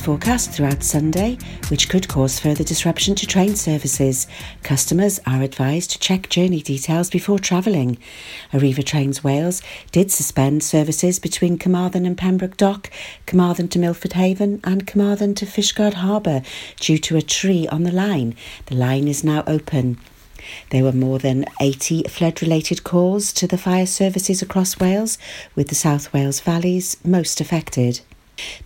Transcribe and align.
forecast 0.00 0.50
throughout 0.50 0.82
Sunday, 0.82 1.36
which 1.68 1.88
could 1.88 2.08
cause 2.08 2.38
further 2.38 2.64
disruption 2.64 3.14
to 3.16 3.26
train 3.26 3.54
services. 3.54 4.26
Customers 4.62 5.20
are 5.26 5.42
advised 5.42 5.90
to 5.90 5.98
check 5.98 6.28
journey 6.28 6.62
details 6.62 7.10
before 7.10 7.38
travelling. 7.38 7.98
Arriva 8.52 8.84
Trains 8.84 9.22
Wales 9.22 9.62
did 9.92 10.10
suspend 10.10 10.62
services 10.62 11.18
between 11.18 11.58
Carmarthen 11.58 12.06
and 12.06 12.16
Pembroke 12.16 12.56
Dock, 12.56 12.90
Carmarthen 13.26 13.68
to 13.68 13.78
Milford 13.78 14.14
Haven, 14.14 14.60
and 14.64 14.86
Carmarthen 14.86 15.34
to 15.34 15.44
Fishguard 15.46 15.94
Harbour 15.94 16.42
due 16.78 16.98
to 16.98 17.16
a 17.16 17.22
tree 17.22 17.68
on 17.68 17.82
the 17.82 17.92
line. 17.92 18.34
The 18.66 18.76
line 18.76 19.06
is 19.06 19.22
now 19.22 19.44
open. 19.46 19.98
There 20.70 20.84
were 20.84 20.92
more 20.92 21.18
than 21.18 21.44
80 21.60 22.04
flood 22.04 22.40
related 22.40 22.84
calls 22.84 23.32
to 23.34 23.46
the 23.46 23.58
fire 23.58 23.86
services 23.86 24.40
across 24.40 24.80
Wales, 24.80 25.18
with 25.54 25.68
the 25.68 25.74
South 25.74 26.12
Wales 26.12 26.40
valleys 26.40 26.96
most 27.04 27.40
affected. 27.40 28.00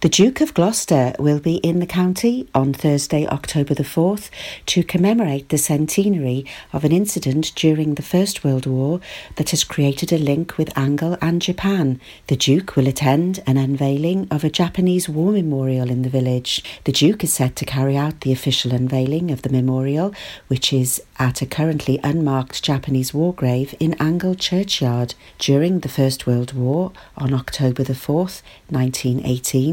The 0.01 0.09
Duke 0.09 0.41
of 0.41 0.55
Gloucester 0.55 1.15
will 1.19 1.41
be 1.41 1.57
in 1.57 1.81
the 1.81 1.87
county 1.87 2.49
on 2.55 2.73
Thursday, 2.73 3.27
October 3.27 3.75
the 3.75 3.83
4th, 3.83 4.29
to 4.67 4.83
commemorate 4.83 5.49
the 5.49 5.59
centenary 5.59 6.45
of 6.73 6.85
an 6.85 6.93
incident 6.93 7.53
during 7.55 7.95
the 7.95 8.03
First 8.03 8.45
World 8.45 8.67
War 8.67 9.01
that 9.37 9.51
has 9.51 9.65
created 9.65 10.13
a 10.13 10.19
link 10.19 10.59
with 10.59 10.77
Angle 10.77 11.17
and 11.23 11.41
Japan. 11.41 12.01
The 12.27 12.37
Duke 12.37 12.77
will 12.77 12.87
attend 12.87 13.43
an 13.47 13.57
unveiling 13.57 14.29
of 14.31 14.45
a 14.45 14.51
Japanese 14.51 15.09
war 15.09 15.33
memorial 15.33 15.91
in 15.91 16.03
the 16.03 16.11
village. 16.11 16.63
The 16.85 16.93
Duke 16.93 17.25
is 17.25 17.33
set 17.33 17.57
to 17.57 17.65
carry 17.65 17.97
out 17.97 18.21
the 18.21 18.33
official 18.33 18.73
unveiling 18.73 19.31
of 19.31 19.43
the 19.43 19.49
memorial, 19.49 20.15
which 20.49 20.73
is 20.73 21.03
at 21.19 21.41
a 21.41 21.47
currently 21.47 21.99
unmarked 22.03 22.63
Japanese 22.63 23.15
war 23.15 23.33
grave 23.33 23.75
in 23.81 23.95
Angle 23.95 24.35
Churchyard. 24.35 25.15
During 25.39 25.81
the 25.81 25.89
First 25.89 26.27
World 26.27 26.53
War, 26.53 26.93
on 27.17 27.33
October 27.33 27.83
the 27.83 27.95
4th, 27.95 28.43
1918, 28.69 29.64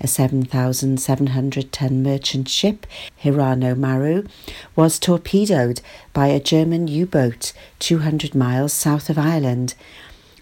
a 0.00 0.06
7,700 0.06 1.72
ton 1.72 2.02
merchant 2.02 2.48
ship, 2.48 2.86
Hirano 3.22 3.76
Maru, 3.76 4.24
was 4.76 4.98
torpedoed 4.98 5.80
by 6.12 6.28
a 6.28 6.40
German 6.40 6.86
U 6.88 7.06
boat 7.06 7.52
200 7.78 8.34
miles 8.34 8.72
south 8.72 9.10
of 9.10 9.18
Ireland. 9.18 9.74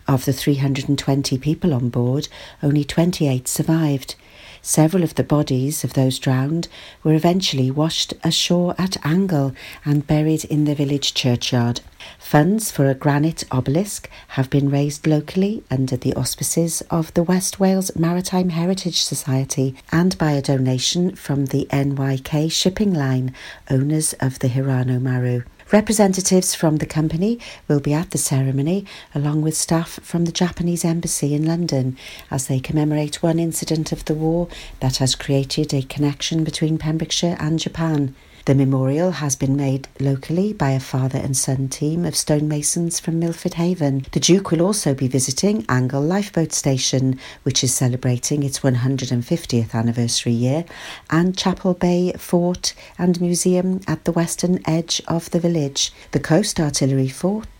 Of 0.07 0.25
the 0.25 0.33
320 0.33 1.39
people 1.39 1.73
on 1.73 1.89
board, 1.89 2.29
only 2.63 2.85
28 2.85 3.47
survived. 3.47 4.17
Several 4.63 5.03
of 5.03 5.15
the 5.15 5.25
bodies 5.25 5.85
of 5.85 5.95
those 5.95 6.19
drowned 6.19 6.69
were 7.03 7.15
eventually 7.15 7.71
washed 7.71 8.13
ashore 8.23 8.75
at 8.79 9.05
Angle 9.05 9.55
and 9.85 10.07
buried 10.07 10.45
in 10.45 10.65
the 10.65 10.75
village 10.75 11.15
churchyard. 11.15 11.81
Funds 12.19 12.71
for 12.71 12.87
a 12.87 12.95
granite 12.95 13.45
obelisk 13.51 14.11
have 14.29 14.51
been 14.51 14.71
raised 14.71 15.07
locally 15.07 15.63
under 15.71 15.97
the 15.97 16.15
auspices 16.15 16.83
of 16.91 17.13
the 17.15 17.23
West 17.23 17.59
Wales 17.59 17.95
Maritime 17.97 18.51
Heritage 18.51 19.03
Society 19.03 19.75
and 19.91 20.17
by 20.19 20.33
a 20.33 20.43
donation 20.43 21.17
from 21.17 21.47
the 21.47 21.67
NYK 21.71 22.53
Shipping 22.53 22.93
Line, 22.93 23.35
owners 23.71 24.13
of 24.21 24.41
the 24.41 24.49
Hirano 24.49 25.01
Maru. 25.01 25.43
Representatives 25.73 26.53
from 26.53 26.79
the 26.79 26.87
company 26.87 27.39
will 27.69 27.79
be 27.79 27.95
at 27.95 28.11
the 28.11 28.19
ceremony, 28.19 28.85
along 29.15 29.43
with 29.43 29.57
staff 29.57 30.01
from 30.03 30.25
the 30.25 30.33
Japanese 30.33 30.85
Embassy 30.85 31.33
in 31.33 31.47
London, 31.47 31.97
as 32.29 32.49
they 32.49 32.59
commemorate 32.59 33.23
one 33.23 33.39
incident 33.39 33.93
of 33.93 34.05
the 34.07 34.15
war 34.15 34.49
that 34.81 34.97
has 34.97 35.15
created 35.15 35.73
a 35.73 35.83
connection 35.83 36.43
between 36.43 36.77
Pembrokeshire 36.77 37.37
and 37.39 37.61
Japan. 37.61 38.17
The 38.47 38.55
memorial 38.55 39.11
has 39.11 39.37
been 39.37 39.55
made 39.55 39.87
locally 40.01 40.55
by 40.55 40.71
a 40.71 40.81
father 40.81 41.19
and 41.19 41.37
son 41.37 41.69
team 41.69 42.07
of 42.07 42.17
stonemasons 42.17 42.99
from 42.99 43.19
Milford 43.19 43.55
Haven. 43.55 44.07
The 44.13 44.21
Duke 44.21 44.51
will 44.51 44.63
also 44.63 44.95
be 44.95 45.09
visiting 45.09 45.67
Angle 45.69 46.01
Lifeboat 46.01 46.53
Station, 46.53 47.19
which 47.43 47.63
is 47.63 47.75
celebrating 47.75 48.43
its 48.43 48.61
150th 48.61 49.75
anniversary 49.75 50.33
year, 50.33 50.65
and 51.11 51.37
Chapel 51.37 51.75
Bay 51.75 52.15
Fort 52.17 52.73
and 52.99 53.21
Museum 53.21 53.83
at 53.87 54.05
the 54.05 54.13
western 54.13 54.61
edge 54.67 55.03
of 55.07 55.31
the 55.33 55.41
village. 55.41 55.93
The 56.13 56.21
Coast 56.21 56.59
Artillery 56.59 57.09
Fort 57.09 57.60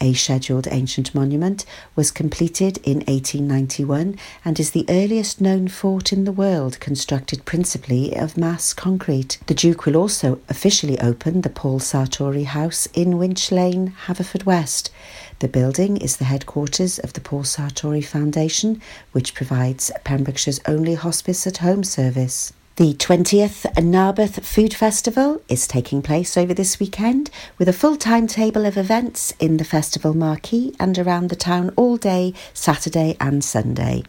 a 0.00 0.14
scheduled 0.14 0.66
ancient 0.70 1.14
monument, 1.14 1.64
was 1.94 2.10
completed 2.10 2.78
in 2.78 2.98
1891 3.00 4.16
and 4.44 4.58
is 4.58 4.70
the 4.70 4.86
earliest 4.88 5.40
known 5.40 5.68
fort 5.68 6.12
in 6.12 6.24
the 6.24 6.32
world 6.32 6.80
constructed 6.80 7.44
principally 7.44 8.16
of 8.16 8.36
mass 8.36 8.72
concrete. 8.72 9.38
The 9.46 9.54
Duke 9.54 9.86
will 9.86 9.96
also 9.96 10.40
officially 10.48 10.98
open 11.00 11.42
the 11.42 11.50
Paul 11.50 11.80
Sartori 11.80 12.44
House 12.44 12.86
in 12.94 13.18
Winch 13.18 13.52
Lane, 13.52 13.94
Haverfordwest. 14.06 14.90
The 15.40 15.48
building 15.48 15.96
is 15.96 16.16
the 16.16 16.24
headquarters 16.24 16.98
of 16.98 17.14
the 17.14 17.20
Paul 17.20 17.44
Sartori 17.44 18.04
Foundation, 18.04 18.80
which 19.12 19.34
provides 19.34 19.90
Pembrokeshire's 20.04 20.60
only 20.66 20.94
hospice 20.94 21.46
at 21.46 21.58
home 21.58 21.84
service. 21.84 22.52
The 22.76 22.94
20th 22.94 23.76
Narberth 23.82 24.42
Food 24.46 24.72
Festival 24.72 25.42
is 25.48 25.66
taking 25.66 26.00
place 26.00 26.38
over 26.38 26.54
this 26.54 26.80
weekend 26.80 27.28
with 27.58 27.68
a 27.68 27.74
full 27.74 27.96
timetable 27.96 28.64
of 28.64 28.78
events 28.78 29.34
in 29.38 29.58
the 29.58 29.64
festival 29.64 30.14
marquee 30.14 30.74
and 30.80 30.98
around 30.98 31.28
the 31.28 31.36
town 31.36 31.74
all 31.76 31.98
day, 31.98 32.32
Saturday 32.54 33.16
and 33.20 33.44
Sunday. 33.44 34.02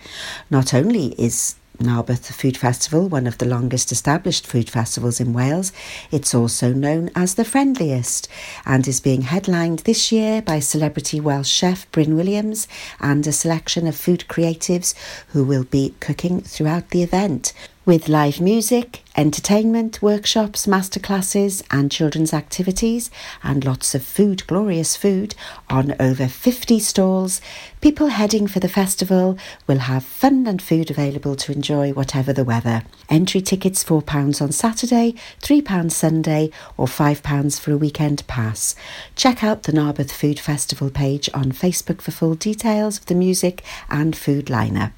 Not 0.50 0.74
only 0.74 1.08
is 1.22 1.56
Narberth 1.82 2.32
Food 2.34 2.56
Festival, 2.56 3.10
one 3.10 3.28
of 3.28 3.40
the 3.40 3.46
longest 3.46 3.92
established 3.92 4.46
food 4.46 4.70
festivals 4.70 5.20
in 5.20 5.34
Wales. 5.34 5.74
It's 6.12 6.34
also 6.34 6.72
known 6.72 7.10
as 7.16 7.36
the 7.36 7.44
friendliest 7.44 8.30
and 8.66 8.88
is 8.88 9.00
being 9.00 9.24
headlined 9.24 9.80
this 9.80 10.12
year 10.12 10.42
by 10.42 10.60
celebrity 10.60 11.20
Welsh 11.20 11.50
chef 11.50 11.92
Bryn 11.92 12.16
Williams 12.16 12.68
and 13.00 13.26
a 13.26 13.32
selection 13.32 13.88
of 13.88 13.96
food 13.96 14.26
creatives 14.30 14.94
who 15.30 15.44
will 15.44 15.64
be 15.64 15.96
cooking 16.00 16.42
throughout 16.42 16.92
the 16.92 17.04
event 17.04 17.52
with 17.84 18.08
live 18.08 18.40
music, 18.40 19.04
entertainment, 19.18 20.02
workshops, 20.04 20.68
masterclasses, 20.68 21.64
and 21.72 21.92
children's 21.92 22.32
activities, 22.32 23.10
and 23.42 23.66
lots 23.66 23.96
of 23.96 24.04
food, 24.04 24.46
glorious 24.46 24.96
food, 24.96 25.34
on 25.68 25.96
over 26.00 26.28
50 26.28 26.80
stalls. 26.80 27.42
People 27.82 28.08
heading 28.08 28.46
for 28.46 28.60
the 28.60 28.70
festival 28.70 29.36
will 29.66 29.80
have 29.80 30.04
fun 30.04 30.46
and 30.46 30.62
food 30.62 30.92
available 30.92 31.36
to 31.36 31.52
enjoy 31.52 31.92
whatever 31.92 32.32
the 32.32 32.46
weather. 32.46 32.84
Entry 33.10 33.42
tickets 33.42 33.84
£4 33.84 34.42
on 34.42 34.52
Saturday, 34.52 35.16
£3 35.42 35.92
Sunday, 35.92 36.52
or 36.78 36.86
£5 36.86 37.60
for 37.60 37.72
a 37.72 37.78
weekend 37.78 38.26
pass. 38.28 38.76
Check 39.16 39.44
out 39.44 39.64
the 39.64 39.72
Narberth 39.74 40.12
Food 40.12 40.40
Festival 40.40 40.92
page 40.92 41.30
on 41.34 41.52
Facebook 41.52 42.00
for 42.00 42.12
full 42.12 42.36
details 42.36 43.00
of 43.00 43.08
the 43.08 43.16
music 43.16 43.64
and 43.90 44.16
food 44.16 44.46
lineup. 44.46 44.98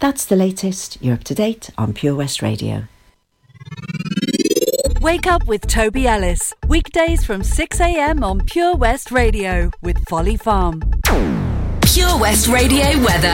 That's 0.00 0.24
the 0.24 0.36
latest. 0.36 0.98
You're 1.00 1.14
up 1.14 1.24
to 1.24 1.34
date 1.34 1.70
on 1.76 1.92
Pure 1.92 2.16
West 2.16 2.42
Radio. 2.42 2.84
Wake 5.00 5.26
up 5.26 5.46
with 5.46 5.66
Toby 5.66 6.06
Ellis. 6.06 6.52
Weekdays 6.66 7.24
from 7.24 7.42
6 7.42 7.80
a.m. 7.80 8.24
on 8.24 8.44
Pure 8.46 8.76
West 8.76 9.10
Radio 9.10 9.70
with 9.82 9.96
Folly 10.08 10.36
Farm. 10.36 10.82
Pure 11.82 12.18
West 12.18 12.48
Radio 12.48 12.84
weather. 13.04 13.32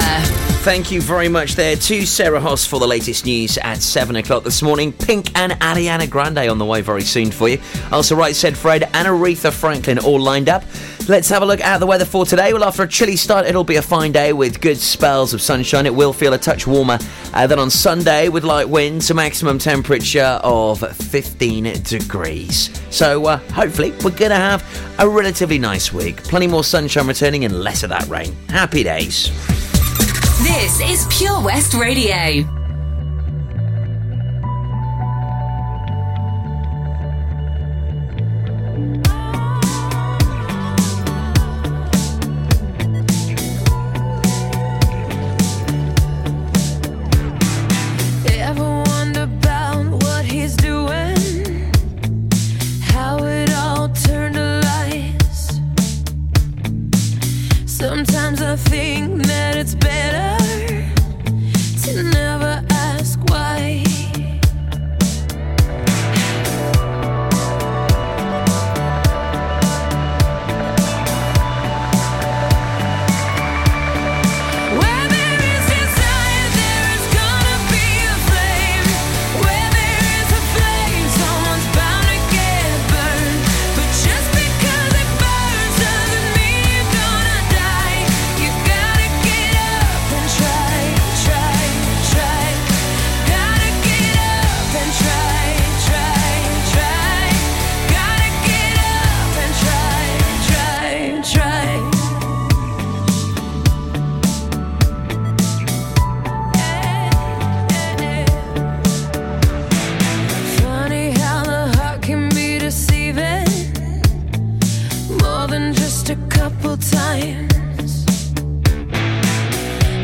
Thank 0.64 0.90
you 0.90 1.00
very 1.02 1.28
much 1.28 1.56
there 1.56 1.76
to 1.76 2.06
Sarah 2.06 2.40
Hoss 2.40 2.66
for 2.66 2.80
the 2.80 2.86
latest 2.86 3.26
news 3.26 3.58
at 3.58 3.82
7 3.82 4.16
o'clock 4.16 4.44
this 4.44 4.62
morning. 4.62 4.92
Pink 4.92 5.36
and 5.38 5.52
Ariana 5.52 6.08
Grande 6.08 6.48
on 6.48 6.56
the 6.56 6.64
way 6.64 6.80
very 6.80 7.02
soon 7.02 7.30
for 7.30 7.48
you. 7.48 7.60
Also, 7.92 8.16
right 8.16 8.34
said 8.34 8.56
Fred 8.56 8.84
and 8.84 9.06
Aretha 9.06 9.52
Franklin 9.52 9.98
all 9.98 10.18
lined 10.18 10.48
up. 10.48 10.64
Let's 11.06 11.28
have 11.28 11.42
a 11.42 11.46
look 11.46 11.60
at 11.60 11.78
the 11.80 11.86
weather 11.86 12.06
for 12.06 12.24
today. 12.24 12.54
Well, 12.54 12.64
after 12.64 12.82
a 12.82 12.88
chilly 12.88 13.16
start, 13.16 13.44
it'll 13.44 13.62
be 13.62 13.76
a 13.76 13.82
fine 13.82 14.10
day 14.10 14.32
with 14.32 14.62
good 14.62 14.78
spells 14.78 15.34
of 15.34 15.42
sunshine. 15.42 15.84
It 15.84 15.94
will 15.94 16.14
feel 16.14 16.32
a 16.32 16.38
touch 16.38 16.66
warmer 16.66 16.98
uh, 17.34 17.46
than 17.46 17.58
on 17.58 17.68
Sunday 17.68 18.30
with 18.30 18.42
light 18.42 18.66
winds, 18.66 19.10
a 19.10 19.14
maximum 19.14 19.58
temperature 19.58 20.40
of 20.42 20.80
15 20.96 21.82
degrees. 21.82 22.70
So, 22.88 23.26
uh, 23.26 23.36
hopefully, 23.52 23.90
we're 24.02 24.16
going 24.16 24.30
to 24.30 24.36
have 24.36 24.64
a 24.98 25.06
relatively 25.06 25.58
nice 25.58 25.92
week. 25.92 26.22
Plenty 26.24 26.46
more 26.46 26.64
sunshine 26.64 27.06
returning 27.06 27.44
and 27.44 27.60
less 27.60 27.82
of 27.82 27.90
that 27.90 28.08
rain. 28.08 28.32
Happy 28.48 28.82
days. 28.82 29.30
This 30.42 30.80
is 30.80 31.06
Pure 31.18 31.42
West 31.42 31.74
Radio. 31.74 32.63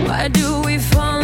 Why 0.06 0.28
do 0.28 0.60
we 0.66 0.78
fall? 0.78 1.19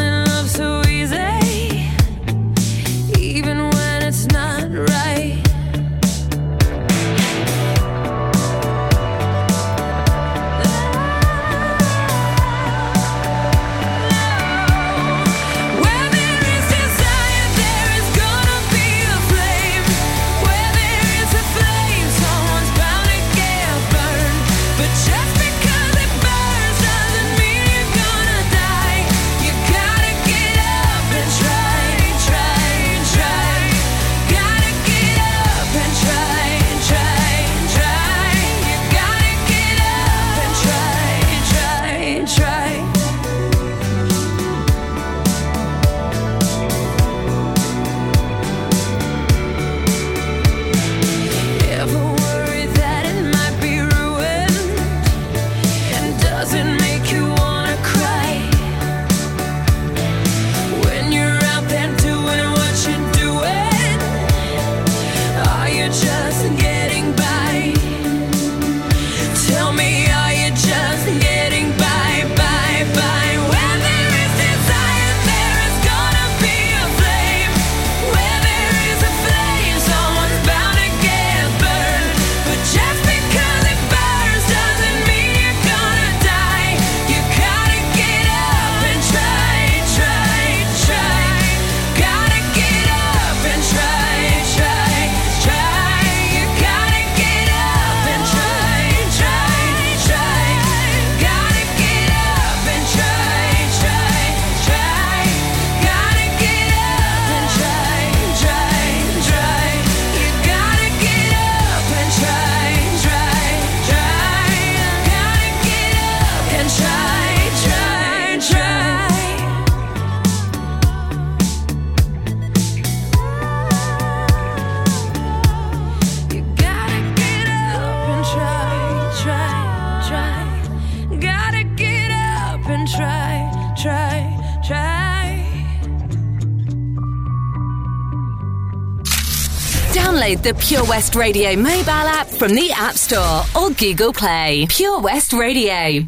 The 140.46 140.54
Pure 140.54 140.84
West 140.84 141.16
Radio 141.16 141.56
mobile 141.56 141.90
app 141.90 142.28
from 142.28 142.54
the 142.54 142.70
App 142.70 142.94
Store 142.94 143.42
or 143.60 143.70
Google 143.70 144.12
Play. 144.12 144.64
Pure 144.68 145.00
West 145.00 145.32
Radio. 145.32 146.06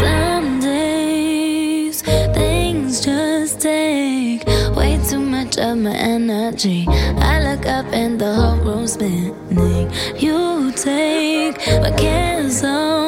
Some 0.00 0.60
days 0.60 2.00
things 2.00 3.04
just 3.04 3.60
take 3.60 4.46
way 4.74 4.98
too 5.06 5.20
much 5.20 5.58
of 5.58 5.76
my 5.76 5.94
energy. 5.94 6.86
I 6.88 7.42
look 7.42 7.66
up 7.66 7.84
and 7.92 8.18
the 8.18 8.32
whole 8.32 8.56
room's 8.64 8.94
spinning. 8.94 9.90
You 10.16 10.72
take 10.72 11.58
my 11.82 11.90
cares 11.90 12.62
away. 12.62 13.05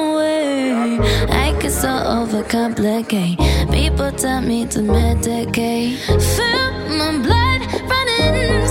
So 1.81 1.87
overcomplicate. 1.87 3.39
People 3.71 4.11
tell 4.11 4.41
me 4.41 4.67
to 4.67 4.81
medicate. 4.81 5.95
Feel 6.35 6.73
my 6.99 7.19
blood 7.23 7.61
running, 7.89 8.67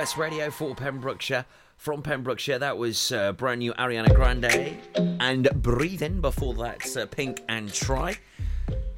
West 0.00 0.16
Radio 0.16 0.50
for 0.50 0.74
Pembrokeshire. 0.74 1.44
From 1.76 2.00
Pembrokeshire, 2.00 2.58
that 2.58 2.78
was 2.78 3.12
uh, 3.12 3.32
brand 3.32 3.58
new 3.58 3.74
Ariana 3.74 4.14
Grande 4.14 4.78
and 5.20 5.46
Breathing. 5.56 6.22
Before 6.22 6.54
that, 6.54 6.96
uh, 6.96 7.04
Pink 7.04 7.42
and 7.50 7.70
Try. 7.70 8.16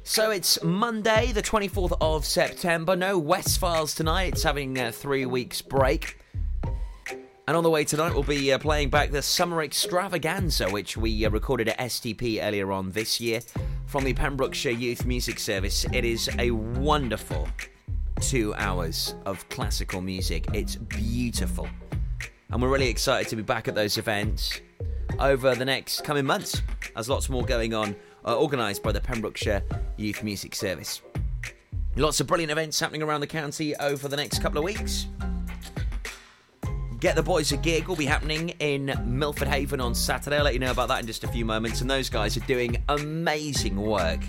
So 0.03 0.31
it's 0.31 0.63
Monday, 0.63 1.33
the 1.33 1.41
24th 1.41 1.97
of 1.99 2.23
September. 2.23 2.95
No 2.95 3.19
West 3.19 3.59
Files 3.59 3.93
tonight. 3.93 4.31
It's 4.31 4.43
having 4.43 4.77
a 4.79 4.93
three 4.93 5.25
weeks 5.25 5.61
break. 5.61 6.19
And 7.49 7.57
on 7.57 7.63
the 7.63 7.69
way 7.69 7.83
tonight, 7.83 8.13
we'll 8.13 8.23
be 8.23 8.53
uh, 8.53 8.57
playing 8.57 8.89
back 8.89 9.11
the 9.11 9.21
Summer 9.21 9.61
Extravaganza, 9.61 10.69
which 10.69 10.95
we 10.95 11.25
uh, 11.25 11.29
recorded 11.31 11.67
at 11.67 11.79
STP 11.79 12.41
earlier 12.41 12.71
on 12.71 12.91
this 12.91 13.19
year 13.19 13.41
from 13.87 14.05
the 14.05 14.13
Pembrokeshire 14.13 14.71
Youth 14.71 15.05
Music 15.05 15.37
Service. 15.37 15.85
It 15.91 16.05
is 16.05 16.29
a 16.39 16.51
wonderful 16.51 17.49
two 18.23 18.55
hours 18.55 19.15
of 19.25 19.47
classical 19.49 19.99
music. 19.99 20.47
It's 20.53 20.77
beautiful. 20.77 21.67
And 22.49 22.61
we're 22.61 22.69
really 22.69 22.87
excited 22.87 23.27
to 23.29 23.35
be 23.35 23.41
back 23.41 23.67
at 23.67 23.75
those 23.75 23.97
events 23.97 24.61
over 25.19 25.53
the 25.55 25.65
next 25.65 26.05
coming 26.05 26.25
months. 26.25 26.61
There's 26.93 27.09
lots 27.09 27.27
more 27.27 27.43
going 27.43 27.73
on, 27.73 27.95
uh, 28.25 28.39
organised 28.39 28.81
by 28.81 28.93
the 28.93 29.01
Pembrokeshire 29.01 29.61
Youth 29.97 30.23
Music 30.23 30.55
Service. 30.55 31.01
Lots 31.97 32.21
of 32.21 32.27
brilliant 32.27 32.51
events 32.51 32.79
happening 32.79 33.03
around 33.03 33.19
the 33.19 33.27
county 33.27 33.75
over 33.75 34.07
the 34.07 34.15
next 34.15 34.41
couple 34.41 34.57
of 34.57 34.63
weeks. 34.63 35.07
Get 37.01 37.17
the 37.17 37.23
Boys 37.23 37.51
a 37.51 37.57
Gig 37.57 37.89
will 37.89 37.97
be 37.97 38.05
happening 38.05 38.49
in 38.59 38.97
Milford 39.03 39.49
Haven 39.49 39.81
on 39.81 39.93
Saturday. 39.93 40.37
I'll 40.37 40.45
let 40.45 40.53
you 40.53 40.61
know 40.61 40.71
about 40.71 40.87
that 40.87 41.01
in 41.01 41.07
just 41.07 41.25
a 41.25 41.27
few 41.27 41.43
moments. 41.43 41.81
And 41.81 41.89
those 41.91 42.09
guys 42.09 42.37
are 42.37 42.45
doing 42.47 42.81
amazing 42.87 43.75
work. 43.75 44.21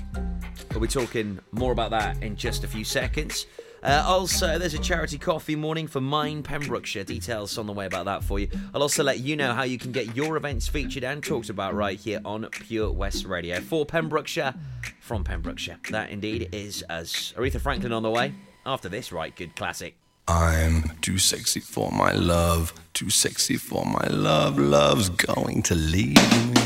We'll 0.72 0.80
be 0.80 0.88
talking 0.88 1.38
more 1.52 1.70
about 1.70 1.92
that 1.92 2.20
in 2.20 2.34
just 2.34 2.64
a 2.64 2.66
few 2.66 2.84
seconds. 2.84 3.46
Uh, 3.84 4.02
also, 4.06 4.58
there's 4.58 4.72
a 4.72 4.78
charity 4.78 5.18
coffee 5.18 5.54
morning 5.54 5.86
for 5.86 6.00
Mind 6.00 6.44
Pembrokeshire. 6.44 7.04
Details 7.04 7.58
on 7.58 7.66
the 7.66 7.72
way 7.72 7.84
about 7.84 8.06
that 8.06 8.24
for 8.24 8.38
you. 8.38 8.48
I'll 8.74 8.80
also 8.80 9.04
let 9.04 9.20
you 9.20 9.36
know 9.36 9.52
how 9.52 9.64
you 9.64 9.76
can 9.76 9.92
get 9.92 10.16
your 10.16 10.38
events 10.38 10.66
featured 10.66 11.04
and 11.04 11.22
talked 11.22 11.50
about 11.50 11.74
right 11.74 11.98
here 11.98 12.20
on 12.24 12.48
Pure 12.50 12.92
West 12.92 13.26
Radio. 13.26 13.60
For 13.60 13.84
Pembrokeshire, 13.84 14.54
from 15.00 15.22
Pembrokeshire. 15.22 15.78
That 15.90 16.08
indeed 16.08 16.48
is 16.52 16.80
as 16.88 17.34
Aretha 17.36 17.60
Franklin 17.60 17.92
on 17.92 18.02
the 18.02 18.10
way. 18.10 18.32
After 18.64 18.88
this, 18.88 19.12
right, 19.12 19.36
good 19.36 19.54
classic. 19.54 19.96
I'm 20.26 20.84
too 21.02 21.18
sexy 21.18 21.60
for 21.60 21.92
my 21.92 22.12
love, 22.12 22.72
too 22.94 23.10
sexy 23.10 23.58
for 23.58 23.84
my 23.84 24.06
love. 24.08 24.58
Love's 24.58 25.10
going 25.10 25.62
to 25.64 25.74
leave 25.74 26.54
me. 26.54 26.63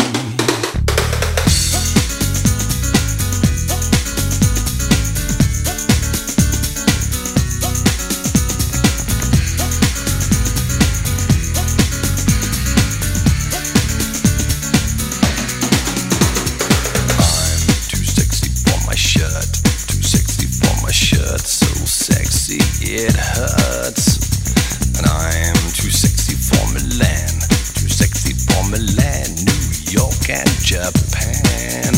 it 22.91 23.15
hurts. 23.15 24.17
And 24.97 25.07
I'm 25.07 25.55
too 25.73 25.91
sexy 25.91 26.35
for 26.35 26.65
Milan, 26.73 27.41
too 27.75 27.89
sexy 27.89 28.33
for 28.33 28.65
Milan, 28.71 29.29
New 29.45 29.93
York, 29.93 30.31
and 30.31 30.49
Japan. 30.65 31.93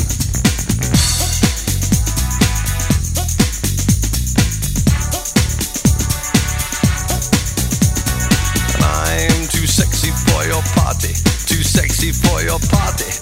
And 8.74 8.82
I'm 8.82 9.46
too 9.48 9.66
sexy 9.66 10.10
for 10.10 10.44
your 10.44 10.62
party, 10.74 11.14
too 11.46 11.62
sexy 11.62 12.10
for 12.10 12.42
your 12.42 12.58
party. 12.58 13.19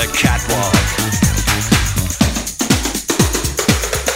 the 0.00 0.06
catwalk. 0.16 0.72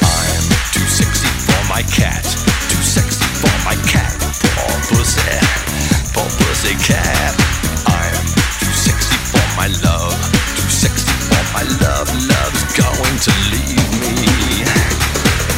I'm 0.00 0.44
too 0.72 0.88
sexy 0.88 1.28
for 1.44 1.60
my 1.68 1.82
cat, 1.92 2.24
too 2.72 2.80
sexy 2.80 3.20
for 3.42 3.52
my 3.68 3.76
cat. 3.92 4.16
For 4.16 4.72
pussy, 4.88 5.20
For 6.16 6.24
pussy 6.40 6.74
cat. 6.88 7.34
I'm 7.84 8.24
too 8.64 8.72
sexy 8.72 9.16
for 9.28 9.44
my 9.60 9.68
love, 9.84 10.16
too 10.56 10.70
sexy 10.72 11.12
for 11.28 11.44
my 11.52 11.64
love. 11.84 12.08
Love's 12.32 12.64
going 12.80 13.16
to 13.28 13.32
leave 13.52 13.84
me, 14.00 14.64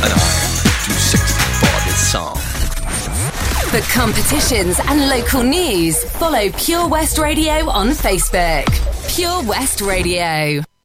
and 0.03 0.11
I'm 0.11 0.43
too 0.83 0.99
sexy 1.07 1.39
for 1.63 1.77
this 1.87 2.03
song. 2.11 2.37
For 3.71 3.83
competitions 3.95 4.81
and 4.89 5.09
local 5.09 5.45
news, 5.45 6.03
follow 6.19 6.51
Pure 6.51 6.89
West 6.89 7.19
Radio 7.19 7.71
on 7.71 7.91
Facebook. 7.91 8.96
Pure 9.17 9.45
West 9.45 9.81
Radio. 9.81 10.76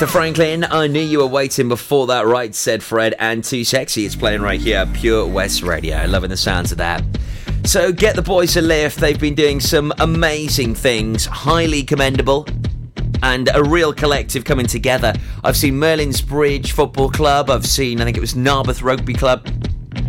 Aretha 0.00 0.08
Franklin, 0.08 0.64
I 0.64 0.86
knew 0.86 1.02
you 1.02 1.18
were 1.18 1.26
waiting 1.26 1.68
before 1.68 2.06
that, 2.06 2.24
right? 2.24 2.54
Said 2.54 2.82
Fred, 2.82 3.14
and 3.18 3.44
Too 3.44 3.64
Sexy. 3.64 4.06
It's 4.06 4.16
playing 4.16 4.40
right 4.40 4.58
here, 4.58 4.88
Pure 4.94 5.26
West 5.26 5.60
Radio. 5.60 6.06
Loving 6.06 6.30
the 6.30 6.38
sounds 6.38 6.72
of 6.72 6.78
that. 6.78 7.04
So, 7.66 7.92
get 7.92 8.16
the 8.16 8.22
boys 8.22 8.56
a 8.56 8.62
lift. 8.62 8.98
They've 8.98 9.20
been 9.20 9.34
doing 9.34 9.60
some 9.60 9.92
amazing 9.98 10.74
things, 10.74 11.26
highly 11.26 11.82
commendable, 11.82 12.46
and 13.22 13.50
a 13.52 13.62
real 13.62 13.92
collective 13.92 14.46
coming 14.46 14.64
together. 14.64 15.12
I've 15.44 15.58
seen 15.58 15.78
Merlin's 15.78 16.22
Bridge 16.22 16.72
Football 16.72 17.10
Club, 17.10 17.50
I've 17.50 17.66
seen, 17.66 18.00
I 18.00 18.04
think 18.04 18.16
it 18.16 18.20
was 18.20 18.34
Narberth 18.34 18.82
Rugby 18.82 19.12
Club, 19.12 19.46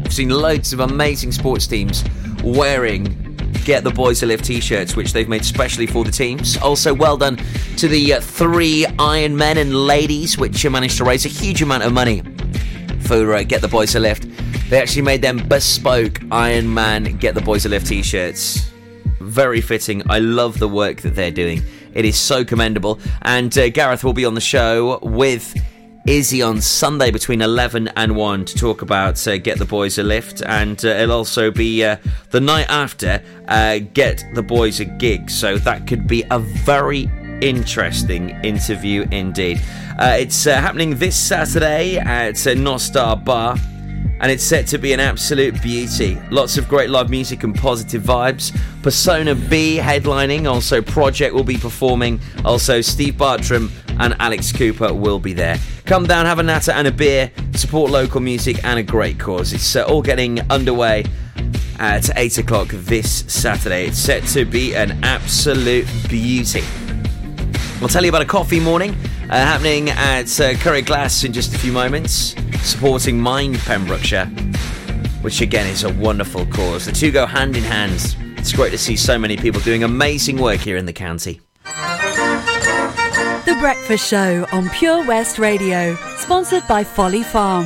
I've 0.05 0.13
seen 0.13 0.29
loads 0.29 0.71
of 0.71 0.79
amazing 0.79 1.33
sports 1.33 1.67
teams 1.67 2.05
wearing 2.45 3.30
Get 3.65 3.83
the 3.83 3.91
Boys 3.91 4.23
a 4.23 4.25
Lift 4.25 4.45
t 4.45 4.59
shirts, 4.59 4.95
which 4.95 5.13
they've 5.13 5.29
made 5.29 5.45
specially 5.45 5.85
for 5.85 6.03
the 6.03 6.11
teams. 6.11 6.57
Also, 6.57 6.93
well 6.93 7.17
done 7.17 7.37
to 7.77 7.87
the 7.87 8.13
uh, 8.15 8.21
three 8.21 8.85
Iron 8.99 9.37
Men 9.37 9.57
and 9.57 9.85
ladies, 9.85 10.37
which 10.37 10.65
managed 10.65 10.97
to 10.97 11.03
raise 11.03 11.25
a 11.25 11.29
huge 11.29 11.61
amount 11.61 11.83
of 11.83 11.93
money 11.93 12.21
for 13.01 13.35
uh, 13.35 13.43
Get 13.43 13.61
the 13.61 13.67
Boys 13.67 13.95
a 13.95 13.99
Lift. 13.99 14.27
They 14.69 14.81
actually 14.81 15.01
made 15.03 15.21
them 15.21 15.47
bespoke 15.47 16.19
Iron 16.31 16.73
Man 16.73 17.03
Get 17.17 17.35
the 17.35 17.41
Boys 17.41 17.65
a 17.65 17.69
Lift 17.69 17.87
t 17.87 18.01
shirts. 18.01 18.71
Very 19.19 19.61
fitting. 19.61 20.01
I 20.09 20.19
love 20.19 20.59
the 20.59 20.67
work 20.67 21.01
that 21.01 21.15
they're 21.15 21.31
doing. 21.31 21.61
It 21.93 22.05
is 22.05 22.17
so 22.17 22.43
commendable. 22.43 22.99
And 23.21 23.55
uh, 23.57 23.69
Gareth 23.69 24.03
will 24.03 24.13
be 24.13 24.25
on 24.25 24.33
the 24.33 24.41
show 24.41 24.99
with 25.01 25.53
Izzy 26.05 26.41
on 26.41 26.61
Sunday 26.61 27.11
between 27.11 27.41
11 27.41 27.89
and 27.89 28.15
1 28.15 28.45
to 28.45 28.55
talk 28.55 28.81
about 28.81 29.27
uh, 29.27 29.37
Get 29.37 29.59
the 29.59 29.65
Boys 29.65 29.99
a 29.99 30.03
Lift. 30.03 30.41
And 30.41 30.83
uh, 30.83 30.87
it'll 30.89 31.17
also 31.17 31.51
be 31.51 31.83
uh, 31.83 31.97
the 32.31 32.41
night 32.41 32.67
after 32.69 33.21
uh, 33.47 33.79
Get 33.93 34.23
the 34.33 34.41
Boys 34.41 34.79
a 34.79 34.85
Gig. 34.85 35.29
So 35.29 35.57
that 35.59 35.85
could 35.85 36.07
be 36.07 36.23
a 36.31 36.39
very 36.39 37.09
interesting 37.41 38.31
interview 38.43 39.07
indeed. 39.11 39.61
Uh, 39.99 40.15
it's 40.19 40.47
uh, 40.47 40.55
happening 40.55 40.95
this 40.97 41.15
Saturday 41.15 41.97
at 41.97 42.35
uh, 42.47 42.55
Nostar 42.55 43.23
Bar. 43.23 43.57
And 44.21 44.31
it's 44.31 44.43
set 44.43 44.67
to 44.67 44.77
be 44.77 44.93
an 44.93 44.99
absolute 44.99 45.59
beauty. 45.63 46.15
Lots 46.29 46.57
of 46.59 46.69
great 46.69 46.91
live 46.91 47.09
music 47.09 47.43
and 47.43 47.55
positive 47.55 48.03
vibes. 48.03 48.55
Persona 48.83 49.33
B 49.33 49.79
headlining. 49.81 50.47
Also, 50.47 50.79
Project 50.79 51.33
will 51.33 51.43
be 51.43 51.57
performing. 51.57 52.19
Also, 52.45 52.81
Steve 52.81 53.17
Bartram 53.17 53.71
and 53.99 54.15
Alex 54.19 54.51
Cooper 54.51 54.93
will 54.93 55.19
be 55.19 55.33
there. 55.33 55.57
Come 55.85 56.05
down, 56.05 56.25
have 56.25 56.39
a 56.39 56.43
natter 56.43 56.71
and 56.71 56.87
a 56.87 56.91
beer, 56.91 57.31
support 57.53 57.91
local 57.91 58.21
music 58.21 58.63
and 58.63 58.79
a 58.79 58.83
great 58.83 59.19
cause. 59.19 59.53
It's 59.53 59.75
uh, 59.75 59.83
all 59.83 60.01
getting 60.01 60.39
underway 60.51 61.05
at 61.79 62.09
8 62.15 62.37
o'clock 62.37 62.67
this 62.69 63.25
Saturday. 63.27 63.87
It's 63.87 63.97
set 63.97 64.23
to 64.27 64.45
be 64.45 64.75
an 64.75 65.03
absolute 65.03 65.87
beauty. 66.07 66.63
I'll 67.81 67.87
tell 67.87 68.03
you 68.03 68.09
about 68.09 68.21
a 68.21 68.25
coffee 68.25 68.59
morning 68.59 68.95
uh, 69.29 69.37
happening 69.37 69.89
at 69.89 70.39
uh, 70.39 70.53
Curry 70.55 70.83
Glass 70.83 71.23
in 71.23 71.33
just 71.33 71.55
a 71.55 71.57
few 71.57 71.71
moments, 71.71 72.35
supporting 72.61 73.19
Mind 73.19 73.57
Pembrokeshire, 73.59 74.27
which 75.21 75.41
again 75.41 75.65
is 75.67 75.83
a 75.83 75.93
wonderful 75.93 76.45
cause. 76.47 76.85
The 76.85 76.91
two 76.91 77.11
go 77.11 77.25
hand 77.25 77.55
in 77.57 77.63
hand. 77.63 78.15
It's 78.37 78.53
great 78.53 78.71
to 78.71 78.77
see 78.77 78.95
so 78.95 79.17
many 79.17 79.37
people 79.37 79.61
doing 79.61 79.83
amazing 79.83 80.37
work 80.37 80.59
here 80.59 80.77
in 80.77 80.85
the 80.85 80.93
county. 80.93 81.41
The 83.45 83.55
Breakfast 83.55 84.07
Show 84.07 84.45
on 84.51 84.69
Pure 84.69 85.07
West 85.07 85.39
Radio, 85.39 85.95
sponsored 86.17 86.67
by 86.67 86.83
Folly 86.83 87.23
Farm. 87.23 87.65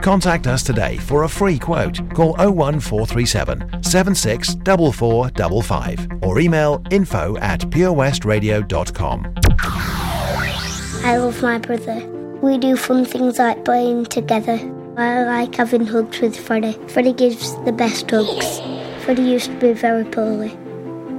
Contact 0.00 0.46
us 0.46 0.62
today 0.62 0.96
for 0.96 1.24
a 1.24 1.28
free 1.28 1.58
quote. 1.58 1.98
Call 2.14 2.34
01437 2.36 3.82
764455 3.82 6.22
or 6.22 6.40
email 6.40 6.82
info 6.90 7.36
at 7.38 7.60
purewestradio.com. 7.60 9.34
I 11.04 11.16
love 11.16 11.42
my 11.42 11.58
brother. 11.58 12.06
We 12.42 12.58
do 12.58 12.76
fun 12.76 13.04
things 13.04 13.38
like 13.38 13.64
playing 13.64 14.06
together. 14.06 14.58
I 14.96 15.22
like 15.24 15.54
having 15.56 15.86
hugs 15.86 16.20
with 16.20 16.38
Freddie. 16.38 16.78
Freddie 16.88 17.12
gives 17.12 17.54
the 17.64 17.72
best 17.72 18.10
hugs. 18.10 18.60
Freddie 19.04 19.22
used 19.22 19.50
to 19.50 19.56
be 19.58 19.72
very 19.72 20.04
poorly, 20.04 20.52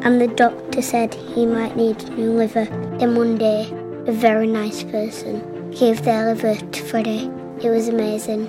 and 0.04 0.22
the 0.22 0.28
doctor 0.28 0.82
said 0.82 1.14
he 1.14 1.46
might 1.46 1.76
need 1.76 2.02
a 2.04 2.10
new 2.12 2.32
liver. 2.32 2.66
Then 3.00 3.16
one 3.16 3.38
day, 3.38 3.70
a 4.08 4.12
very 4.12 4.48
nice 4.48 4.84
person 4.84 5.72
gave 5.72 6.04
their 6.04 6.34
liver 6.34 6.56
to 6.56 6.84
Freddie. 6.84 7.30
It 7.62 7.70
was 7.70 7.88
amazing. 7.88 8.48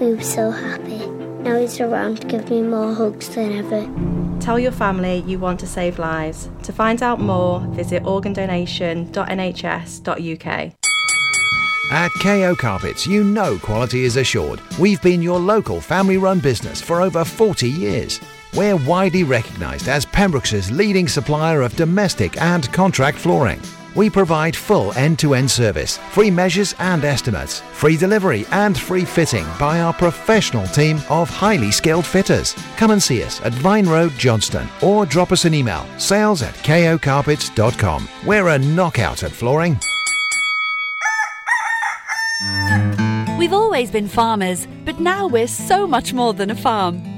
We 0.00 0.14
were 0.14 0.22
so 0.22 0.50
happy. 0.50 1.04
Now 1.42 1.58
he's 1.58 1.80
around 1.80 2.20
to 2.20 2.26
give 2.28 2.50
me 2.50 2.62
more 2.62 2.94
hugs 2.94 3.28
than 3.30 3.50
ever. 3.52 3.88
Tell 4.40 4.56
your 4.58 4.70
family 4.70 5.24
you 5.26 5.40
want 5.40 5.58
to 5.60 5.66
save 5.66 5.98
lives. 5.98 6.48
To 6.62 6.72
find 6.72 7.02
out 7.02 7.20
more, 7.20 7.60
visit 7.70 8.04
organdonation.nhs.uk. 8.04 10.72
At 11.90 12.10
KO 12.22 12.54
Carpets, 12.54 13.06
you 13.06 13.24
know 13.24 13.58
quality 13.58 14.04
is 14.04 14.16
assured. 14.16 14.60
We've 14.78 15.00
been 15.02 15.22
your 15.22 15.40
local 15.40 15.80
family 15.80 16.18
run 16.18 16.38
business 16.38 16.80
for 16.80 17.00
over 17.00 17.24
40 17.24 17.68
years. 17.68 18.20
We're 18.58 18.74
widely 18.74 19.22
recognised 19.22 19.86
as 19.86 20.04
Pembrokeshire's 20.04 20.72
leading 20.72 21.06
supplier 21.06 21.62
of 21.62 21.76
domestic 21.76 22.42
and 22.42 22.68
contract 22.72 23.16
flooring. 23.16 23.60
We 23.94 24.10
provide 24.10 24.56
full 24.56 24.92
end 24.94 25.20
to 25.20 25.34
end 25.34 25.48
service, 25.48 25.98
free 26.10 26.28
measures 26.28 26.74
and 26.80 27.04
estimates, 27.04 27.60
free 27.60 27.96
delivery 27.96 28.46
and 28.50 28.76
free 28.76 29.04
fitting 29.04 29.46
by 29.60 29.80
our 29.80 29.92
professional 29.92 30.66
team 30.66 31.00
of 31.08 31.30
highly 31.30 31.70
skilled 31.70 32.04
fitters. 32.04 32.56
Come 32.76 32.90
and 32.90 33.00
see 33.00 33.22
us 33.22 33.40
at 33.42 33.52
Vine 33.52 33.88
Road, 33.88 34.10
Johnston, 34.18 34.66
or 34.82 35.06
drop 35.06 35.30
us 35.30 35.44
an 35.44 35.54
email 35.54 35.86
sales 35.96 36.42
at 36.42 36.54
kocarpets.com. 36.54 38.08
We're 38.26 38.48
a 38.48 38.58
knockout 38.58 39.22
at 39.22 39.30
flooring. 39.30 39.78
We've 43.38 43.52
always 43.52 43.92
been 43.92 44.08
farmers, 44.08 44.66
but 44.84 44.98
now 44.98 45.28
we're 45.28 45.46
so 45.46 45.86
much 45.86 46.12
more 46.12 46.34
than 46.34 46.50
a 46.50 46.56
farm. 46.56 47.17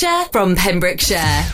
Pembrokeshire 0.00 0.32
from 0.32 0.56
Pembrokeshire. 0.56 1.44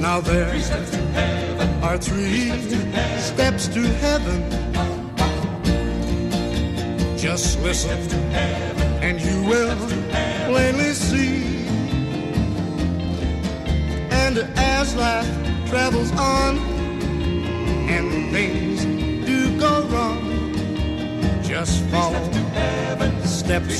Now 0.00 0.20
there 0.20 0.54
three 0.54 0.62
steps 0.62 0.90
to 0.90 0.98
heaven. 0.98 1.82
are 1.82 1.98
three, 1.98 2.50
three 2.50 3.20
steps 3.20 3.66
to 3.68 3.80
heaven. 3.80 4.42
Steps 4.44 4.48
to 4.48 4.60
heaven. 4.60 4.64
Just 7.18 7.60
listen 7.62 7.98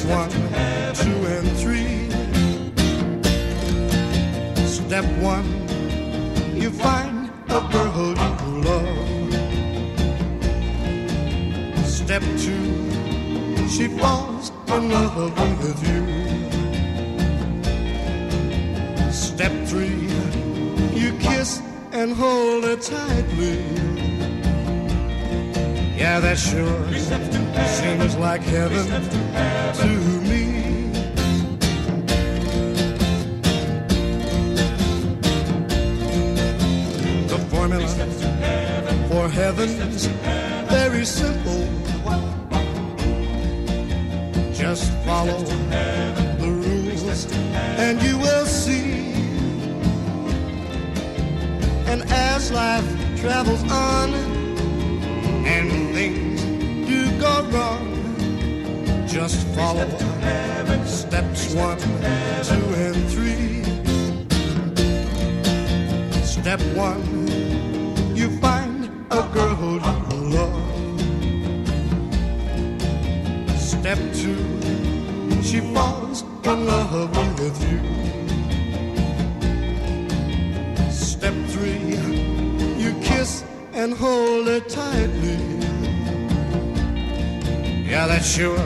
one, 0.06 0.30
two, 0.94 1.26
and 1.26 1.48
three. 1.56 2.10
Step 4.66 5.04
one, 5.22 5.46
you 6.54 6.70
find 6.70 7.30
a 7.48 7.60
girl 7.72 8.14
you 8.14 8.30
love. 8.62 9.34
Step 11.86 12.22
two, 12.38 13.68
she 13.68 13.88
falls 13.98 14.50
in 14.68 14.90
love 14.90 15.38
with 15.62 15.80
you. 15.88 16.02
Step 19.10 19.52
three, 19.66 20.08
you 20.98 21.12
kiss 21.18 21.62
and 21.92 22.12
hold 22.12 22.64
her 22.64 22.76
tightly. 22.76 23.93
Yeah, 25.96 26.18
that 26.20 26.38
sure 26.38 26.92
seems 27.68 28.16
like 28.16 28.42
heaven 28.42 28.86
to 29.74 29.86
me. 30.28 30.90
The 37.28 37.38
formula 37.48 37.86
for 39.08 39.28
heaven's 39.28 40.06
very 40.68 41.04
simple. 41.04 41.64
Just 44.52 44.92
follow 45.04 45.42
the 45.44 46.50
rules 46.50 47.32
and 47.78 48.02
you 48.02 48.18
will 48.18 48.46
see. 48.46 49.12
And 51.86 52.02
as 52.10 52.50
life 52.50 53.20
travels 53.20 53.62
on, 53.70 54.33
things 55.94 56.42
do 56.88 57.20
go 57.20 57.34
wrong, 57.52 57.86
just 59.06 59.46
follow 59.54 59.86
steps 60.84 61.54
one, 61.54 61.78
two, 62.48 62.66
and 62.84 62.98
three. 63.12 63.62
Step 66.24 66.60
one, 66.74 67.04
you 68.16 68.28
find 68.40 68.90
a 69.12 69.22
girl 69.32 69.54
who 69.54 69.78
you 69.78 70.30
love. 70.38 70.64
Step 73.56 73.98
two, 74.20 74.44
she 75.44 75.60
falls 75.72 76.22
in 76.42 76.66
love 76.66 77.38
with 77.38 77.58
you. 77.70 77.80
Step 80.90 81.34
three, 81.52 81.78
you 82.82 82.92
kiss 83.00 83.44
and 83.72 83.94
hold 83.94 84.48
her 84.48 84.58
tightly. 84.58 85.63
Yeah, 87.94 88.08
that 88.08 88.24
sure 88.24 88.58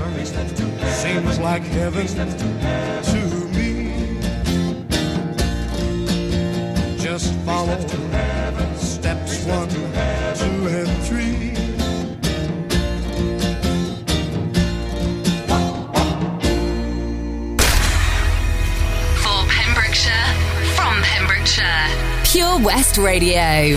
seems 0.88 1.38
like 1.38 1.62
heaven 1.62 2.06
to 2.06 3.26
me. 3.52 3.92
Just 6.96 7.34
follow 7.44 7.78
steps 8.78 9.44
one, 9.44 9.68
two, 9.68 10.66
and 10.66 10.88
three. 11.04 11.54
For 19.20 19.44
Pembrokeshire, 19.46 20.32
from 20.74 21.02
Pembrokeshire, 21.02 21.90
Pure 22.24 22.60
West 22.60 22.96
Radio. 22.96 23.76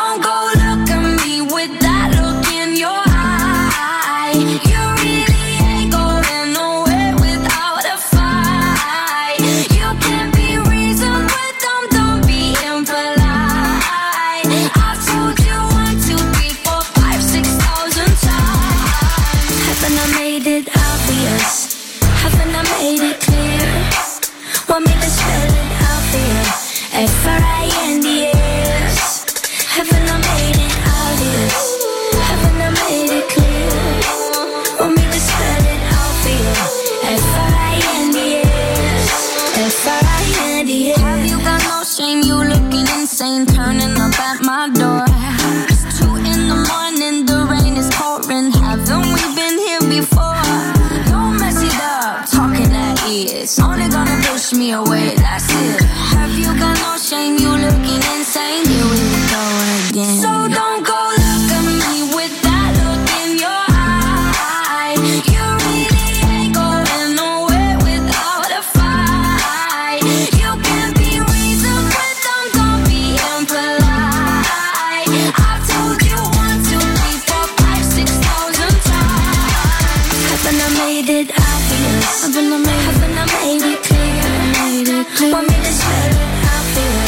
Haven't 82.01 82.53
I 82.53 82.57
made, 82.57 82.81
haven't 82.87 83.17
I 83.17 83.25
made 83.41 83.61
it 83.61 83.79
clear? 83.83 85.31
Want 85.31 85.45
me 85.47 85.55
to 85.55 85.71
spell 85.71 86.09
it 86.09 86.17
out 86.49 86.65
for 86.73 86.81
you? 86.81 87.05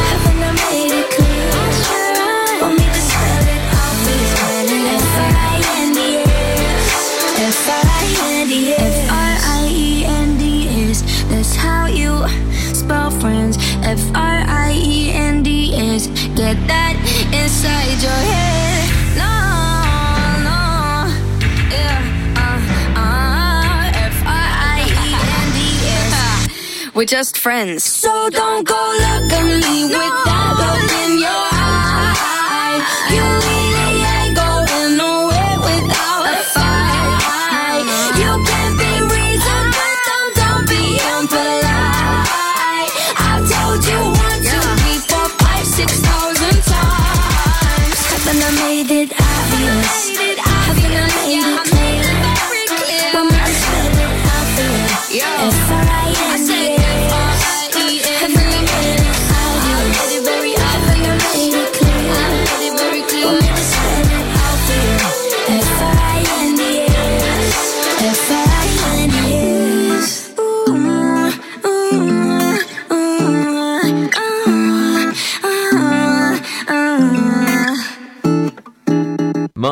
I 0.00 0.52
made 0.60 0.92
it 1.00 1.06
clear? 1.14 1.52
Want 2.62 2.74
me 2.78 2.84
to 2.86 3.00
spell 3.00 3.46
it 3.54 3.64
out 3.80 3.94
for 4.02 4.16
you? 4.20 4.30
F-R-I-N-D-S. 5.00 6.24
F-R-I-N-D-S. 7.60 8.94
F-R-I-E-N-D-S. 9.10 10.48
That's 11.30 11.54
how 11.56 11.82
you 11.86 12.12
spell 12.74 13.10
friends. 13.10 13.56
F-R-I-E-N-D-S. 13.82 14.42
Get 16.36 16.56
that 16.68 16.94
inside 17.32 18.00
your 18.02 18.12
head. 18.12 18.39
We're 27.00 27.06
just 27.06 27.38
friends. 27.38 27.82
So 27.82 28.28
don't 28.28 28.68
go 28.68 28.74
look 28.74 29.32
at 29.32 29.42
me 29.42 29.84
with 29.86 30.29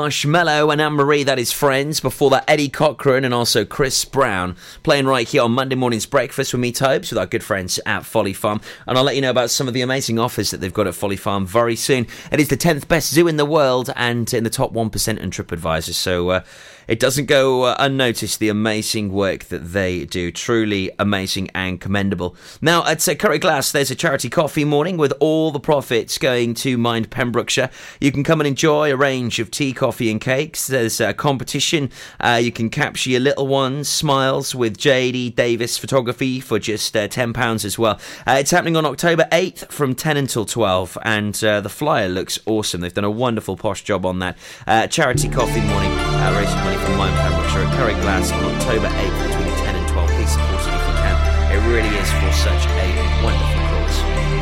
Marshmello 0.09 0.73
and 0.73 0.81
Anne 0.81 0.95
Marie, 0.95 1.23
that 1.23 1.39
is 1.39 1.53
Friends. 1.53 2.01
Before 2.01 2.31
that, 2.31 2.45
Eddie 2.49 2.71
Cochran 2.71 3.27
and 3.27 3.35
also 3.35 3.67
Chris 3.67 4.07
Brown 4.07 4.57
playing 4.83 5.05
right 5.05 5.29
here 5.29 5.43
on 5.43 5.53
Monday 5.53 5.77
morning's 5.77 6.07
breakfast 6.07 6.55
with 6.55 6.63
me, 6.63 6.73
Tobes, 6.73 7.11
with 7.11 7.19
our 7.19 7.27
good 7.27 7.45
friends 7.45 7.79
at 7.85 8.07
Folly 8.07 8.33
Farm. 8.33 8.63
And 8.87 8.97
I'll 8.97 9.05
let 9.05 9.17
you 9.17 9.21
know 9.21 9.29
about 9.29 9.51
some 9.51 9.69
of 9.69 9.75
the 9.75 9.83
amazing 9.83 10.19
offers 10.19 10.51
that 10.51 10.63
they've 10.63 10.73
got 10.73 10.87
at 10.87 10.95
Folly 10.95 11.19
Farm 11.19 11.45
very 11.45 11.77
soon. 11.77 12.07
It 12.33 12.41
is 12.41 12.49
the 12.49 12.57
10th 12.57 12.89
best 12.89 13.13
zoo 13.13 13.29
in 13.29 13.37
the 13.37 13.45
world 13.45 13.91
and 13.97 14.33
in 14.33 14.45
the 14.45 14.51
top 14.51 14.73
1% 14.73 15.19
in 15.19 15.31
TripAdvisor. 15.31 15.93
So, 15.93 16.31
uh, 16.31 16.41
it 16.89 16.99
doesn't 16.99 17.27
go 17.27 17.65
uh, 17.65 17.77
unnoticed 17.79 18.41
the 18.41 18.49
amazing 18.49 19.13
work 19.13 19.45
that 19.45 19.73
they 19.73 20.07
do. 20.07 20.33
Truly 20.33 20.91
amazing 20.99 21.51
and 21.55 21.79
commendable. 21.81 22.35
Now, 22.63 22.85
at 22.87 23.07
uh, 23.07 23.15
Curry 23.15 23.39
Glass, 23.39 23.71
there's 23.71 23.91
a 23.91 23.95
charity 23.95 24.31
coffee 24.31 24.65
morning 24.65 24.97
with 24.97 25.13
all 25.21 25.51
the 25.51 25.61
profits 25.61 26.17
going 26.17 26.55
to 26.55 26.79
Mind 26.79 27.11
Pembrokeshire. 27.11 27.69
You 28.01 28.11
can 28.11 28.25
come 28.25 28.41
and 28.41 28.49
enjoy 28.49 28.91
a 28.91 28.97
range 28.97 29.39
of 29.39 29.51
tea, 29.51 29.75
coffee, 29.75 30.11
and 30.11 30.19
cakes. 30.19 30.67
There's 30.67 30.99
a 30.99 31.13
competition. 31.13 31.91
Uh, 32.19 32.41
you 32.43 32.51
can 32.51 32.71
capture 32.71 33.11
your 33.11 33.21
little 33.21 33.47
ones' 33.47 33.89
smiles 33.89 34.55
with 34.55 34.79
JD 34.79 35.35
Davis 35.35 35.77
Photography 35.77 36.41
for 36.41 36.59
just 36.59 36.97
uh, 36.97 37.07
£10 37.07 37.65
as 37.67 37.79
well. 37.79 38.01
Uh, 38.27 38.37
it's 38.41 38.51
happening 38.51 38.77
on 38.77 38.87
October 38.87 39.29
8th 39.31 39.71
from 39.71 39.95
10 39.95 40.17
until 40.17 40.47
12, 40.47 40.97
and 41.03 41.45
uh, 41.45 41.61
the 41.61 41.69
flyer 41.69 42.09
looks 42.09 42.39
awesome. 42.47 42.81
They've 42.81 42.95
done 42.95 43.05
a 43.05 43.11
wonderful 43.11 43.59
posh 43.59 43.85
job 43.85 44.07
on 44.07 44.21
that. 44.21 44.39
Uh, 44.67 44.87
charity 44.87 45.29
coffee 45.29 45.61
morning, 45.61 45.91
raising 46.35 46.57
money 46.57 46.78
for 46.83 46.97
Mind 46.97 47.15
Pembrokeshire 47.17 47.65
at 47.65 47.77
Curry 47.77 47.95
Glass 48.03 48.33
on 48.33 48.45
October 48.45 48.89
8th 48.89 49.19
between 49.27 49.53
10 49.65 49.77
and 49.77 49.89
12. 49.89 50.11
Please 50.11 50.33
support 50.33 50.63
it 50.67 50.75
if 50.79 50.85
you 50.89 50.97
can. 51.03 51.17
It 51.55 51.61
really 51.73 51.95
is 52.03 52.11
for 52.21 52.33
such 52.33 52.65
a 52.67 52.89
wonderful 53.25 53.65
cause. 53.71 53.99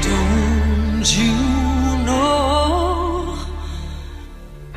Don't 0.09 1.09
you 1.19 1.35
know 2.05 3.39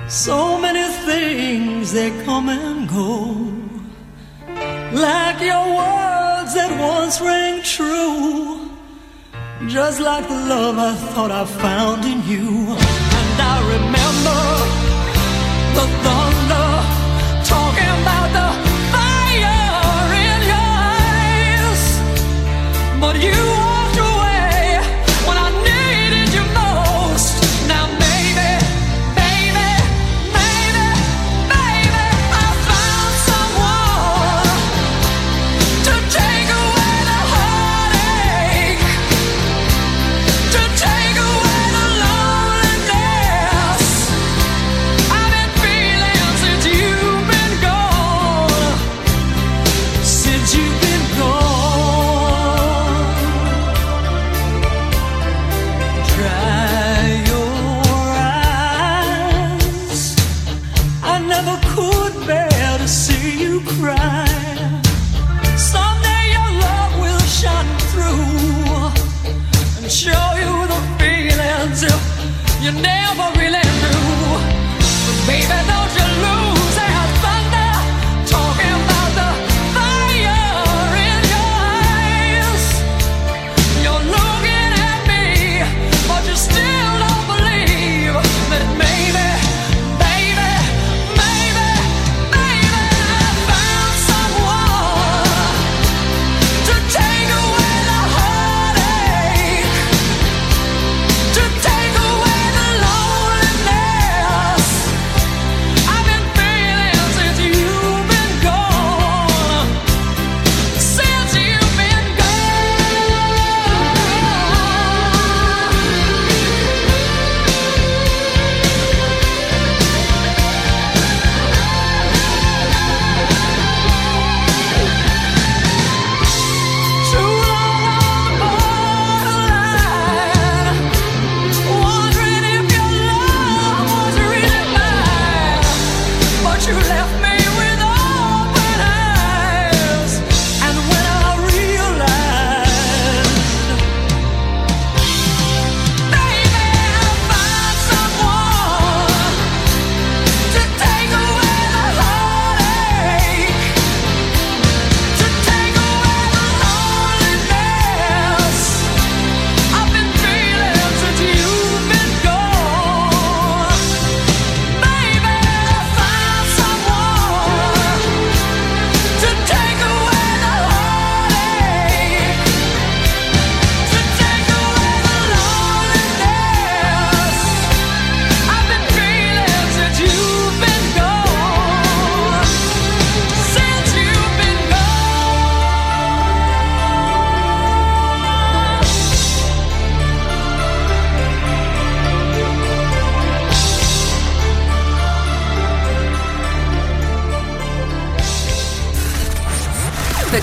so 0.07 0.59
many 0.59 0.87
things 1.05 1.91
they 1.91 2.09
come 2.25 2.49
and 2.49 2.89
go 2.89 3.59
like 4.91 5.39
your 5.39 5.65
words 5.79 6.51
that 6.55 6.71
once 6.79 7.21
rang 7.21 7.61
true 7.61 8.71
just 9.67 9.99
like 9.99 10.27
the 10.27 10.33
love 10.33 10.79
I 10.79 10.95
thought 11.13 11.31
I 11.31 11.45
found 11.45 12.03
in 12.05 12.23
you 12.27 12.49
and 13.19 13.37
I 13.53 13.57
remember 13.75 14.39
the 15.77 15.85
thunder 16.03 16.78
you 23.21 23.68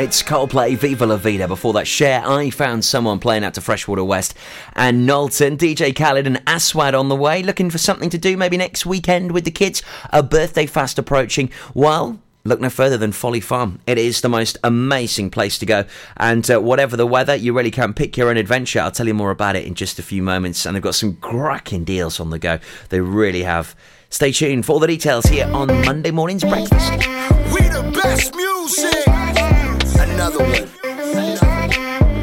It's 0.00 0.22
Coldplay, 0.22 0.78
Viva 0.78 1.04
La 1.04 1.18
Vida. 1.18 1.46
Before 1.46 1.74
that, 1.74 1.86
Cher, 1.86 2.22
I 2.26 2.48
Found 2.48 2.86
Someone 2.86 3.18
playing 3.18 3.44
out 3.44 3.52
to 3.52 3.60
Freshwater 3.60 4.02
West 4.02 4.32
and 4.72 5.04
Knowlton. 5.04 5.58
DJ 5.58 5.94
Khaled 5.94 6.26
and 6.26 6.42
Aswad 6.46 6.94
on 6.94 7.10
the 7.10 7.14
way. 7.14 7.42
Looking 7.42 7.68
for 7.68 7.76
something 7.76 8.08
to 8.08 8.16
do 8.16 8.34
maybe 8.38 8.56
next 8.56 8.86
weekend 8.86 9.32
with 9.32 9.44
the 9.44 9.50
kids? 9.50 9.82
A 10.08 10.22
birthday 10.22 10.64
fast 10.64 10.98
approaching. 10.98 11.50
Well, 11.74 12.18
Look 12.44 12.62
no 12.62 12.70
further 12.70 12.96
than 12.96 13.12
Folly 13.12 13.40
Farm. 13.40 13.80
It 13.86 13.98
is 13.98 14.22
the 14.22 14.30
most 14.30 14.56
amazing 14.64 15.28
place 15.28 15.58
to 15.58 15.66
go. 15.66 15.84
And 16.16 16.50
uh, 16.50 16.62
whatever 16.62 16.96
the 16.96 17.06
weather, 17.06 17.34
you 17.34 17.52
really 17.52 17.70
can 17.70 17.92
pick 17.92 18.16
your 18.16 18.30
own 18.30 18.38
adventure. 18.38 18.80
I'll 18.80 18.90
tell 18.90 19.06
you 19.06 19.12
more 19.12 19.30
about 19.30 19.54
it 19.54 19.66
in 19.66 19.74
just 19.74 19.98
a 19.98 20.02
few 20.02 20.22
moments. 20.22 20.64
And 20.64 20.74
they've 20.74 20.82
got 20.82 20.94
some 20.94 21.16
cracking 21.16 21.84
deals 21.84 22.18
on 22.18 22.30
the 22.30 22.38
go. 22.38 22.58
They 22.88 23.02
really 23.02 23.42
have. 23.42 23.76
Stay 24.08 24.32
tuned 24.32 24.64
for 24.64 24.72
all 24.72 24.78
the 24.78 24.86
details 24.86 25.26
here 25.26 25.46
on 25.48 25.66
Monday 25.84 26.10
morning's 26.10 26.42
breakfast. 26.42 26.90
We 27.52 27.68
the 27.68 27.90
best 28.02 28.34
music. 28.34 28.49
Another 30.20 30.44
one. 30.44 30.68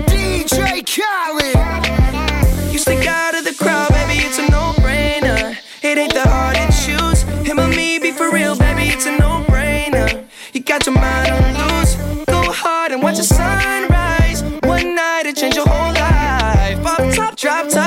DJ 0.05 0.85
Khaled. 0.85 2.71
You 2.71 2.77
stick 2.77 3.07
out 3.07 3.33
of 3.33 3.43
the 3.43 3.55
crowd, 3.57 3.89
baby, 3.89 4.19
it's 4.23 4.37
a 4.37 4.47
no-brainer. 4.51 5.57
It 5.81 5.97
ain't 5.97 6.13
that 6.13 6.27
hard 6.27 6.57
to 6.57 6.67
choose. 6.77 7.23
Him 7.47 7.59
or 7.59 7.67
me, 7.67 7.97
be 7.97 8.11
for 8.11 8.29
real, 8.31 8.55
baby, 8.55 8.83
it's 8.93 9.07
a 9.07 9.17
no-brainer. 9.17 10.27
You 10.53 10.61
got 10.61 10.85
your 10.85 10.93
mind 10.93 11.31
on 11.33 11.79
loose. 11.79 11.95
Go 12.27 12.51
hard 12.51 12.91
and 12.91 13.01
watch 13.01 13.17
the 13.17 13.23
sunrise. 13.23 14.43
One 14.61 14.93
night 14.93 15.25
it 15.25 15.35
change 15.35 15.55
your 15.55 15.65
whole 15.67 15.93
life. 15.93 16.83
Pop 16.83 17.15
top, 17.15 17.35
drop 17.35 17.67
top, 17.67 17.86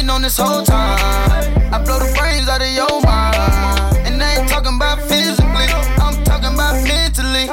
waiting 0.00 0.10
on 0.10 0.22
this 0.22 0.38
whole 0.38 0.62
time? 0.62 0.98
I 1.72 1.82
blow 1.84 1.98
the 1.98 2.12
brains 2.18 2.48
out 2.48 2.62
of 2.62 2.72
your 2.72 3.00
mind. 3.02 3.36
And 4.06 4.22
I 4.22 4.40
ain't 4.40 4.48
talking 4.48 4.76
about 4.76 4.98
physically, 5.02 5.68
I'm 6.00 6.24
talking 6.24 6.54
about 6.54 6.82
mentally. 6.84 7.46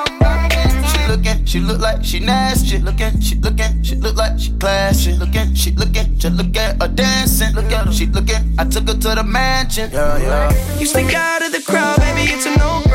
She 0.88 1.00
looking, 1.08 1.46
she 1.46 1.60
look 1.60 1.80
like 1.80 2.04
she 2.04 2.20
nasty. 2.20 2.78
Looking, 2.80 3.20
she 3.20 3.36
looking, 3.36 3.84
she 3.84 3.96
look 3.96 4.16
like 4.16 4.40
she 4.40 4.52
classy. 4.58 5.14
Looking, 5.14 5.54
she 5.56 5.72
looking, 5.72 6.18
just 6.18 6.36
look 6.36 6.56
at 6.56 6.82
her 6.82 6.88
dancing. 6.88 7.54
Look 7.54 7.72
at 7.72 7.86
her, 7.86 7.92
she 7.92 8.06
looking. 8.06 8.56
I 8.58 8.66
took 8.66 8.88
her 8.88 8.96
to 8.96 9.16
the 9.16 9.24
mansion. 9.24 9.92
Yeah, 9.92 10.18
yeah. 10.18 10.78
You 10.80 10.86
stick 10.86 11.14
out 11.14 11.44
of 11.44 11.52
the 11.52 11.62
crowd, 11.62 12.00
baby, 12.00 12.32
it's 12.32 12.46
a 12.46 12.56
no-brainer. 12.58 12.87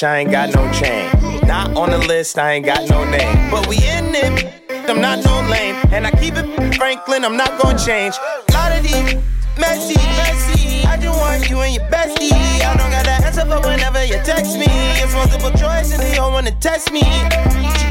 Rich, 0.00 0.04
I 0.08 0.18
ain't 0.20 0.30
got 0.30 0.54
no 0.54 0.72
chain. 0.72 1.10
Not 1.46 1.76
on 1.76 1.90
the 1.90 1.98
list, 1.98 2.38
I 2.38 2.52
ain't 2.52 2.64
got 2.64 2.88
no 2.88 3.04
name. 3.04 3.50
But 3.50 3.66
we 3.66 3.76
in 3.76 4.14
it, 4.14 4.88
I'm 4.88 4.98
not 4.98 5.22
no 5.22 5.46
lame. 5.50 5.76
And 5.92 6.06
I 6.06 6.10
keep 6.10 6.36
it 6.36 6.74
Franklin, 6.76 7.22
I'm 7.22 7.36
not 7.36 7.60
gonna 7.60 7.78
change. 7.78 8.14
Lot 8.54 8.72
of 8.78 8.82
these 8.82 9.14
messy, 9.58 10.00
messy. 10.16 10.86
I 10.86 10.96
just 10.96 11.20
want 11.20 11.50
you 11.50 11.60
and 11.60 11.74
your 11.74 11.84
bestie. 11.90 12.32
I 12.32 12.74
don't 12.78 12.90
got 12.90 13.04
the 13.04 13.26
answer 13.26 13.44
for 13.44 13.60
whenever 13.68 14.02
you 14.02 14.16
text 14.24 14.56
me. 14.56 14.68
It's 15.02 15.12
multiple 15.12 15.50
choice 15.50 15.92
and 15.92 16.02
they 16.02 16.16
all 16.16 16.32
wanna 16.32 16.52
test 16.60 16.90
me. 16.92 17.02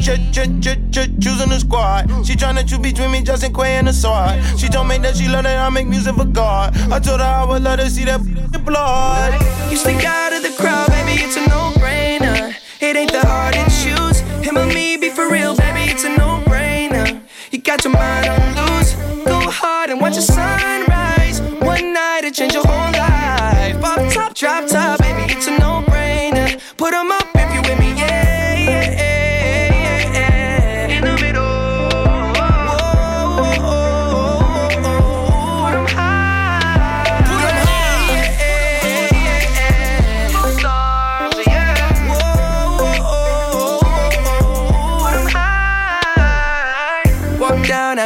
ch- 0.00 0.32
ch- 0.34 0.50
ch- 0.60 0.80
ch- 0.90 1.14
choosing 1.22 1.50
the 1.50 1.60
squad. 1.60 2.08
She 2.26 2.34
tryna 2.34 2.66
choose 2.68 2.80
between 2.80 3.12
me, 3.12 3.22
Justin 3.22 3.52
Quavo 3.52 3.66
and 3.66 3.86
the 3.86 3.92
sword. 3.92 4.42
She 4.58 4.68
told 4.68 4.88
me 4.88 4.98
that 4.98 5.16
she 5.16 5.28
love 5.28 5.44
that 5.44 5.58
I 5.58 5.70
make 5.70 5.86
music 5.86 6.16
for 6.16 6.24
God. 6.24 6.76
I 6.90 6.98
told 6.98 7.20
her 7.20 7.26
I 7.26 7.44
would 7.44 7.62
let 7.62 7.78
her 7.78 7.88
see 7.88 8.04
that 8.06 8.20
blood. 8.58 9.32
You 9.70 9.76
stick 9.76 10.04
out 10.04 10.32
of 10.32 10.42
the 10.42 10.54
crowd, 10.58 10.88
baby, 10.90 11.22
it's 11.22 11.36
a 11.36 11.46
no-brainer. 11.48 12.54
It 12.80 12.96
ain't 12.96 13.12
the 13.12 13.26
hard 13.26 13.54
to 13.54 13.64
choose. 13.64 14.20
Him 14.44 14.58
or 14.58 14.66
me, 14.66 14.96
be 14.96 15.10
for 15.10 15.30
real, 15.30 15.54
baby, 15.56 15.90
it's 15.90 16.04
a 16.04 16.08
no-brainer. 16.16 17.22
You 17.50 17.58
got 17.60 17.84
your 17.84 17.92
mind 17.92 18.28
on 18.28 18.59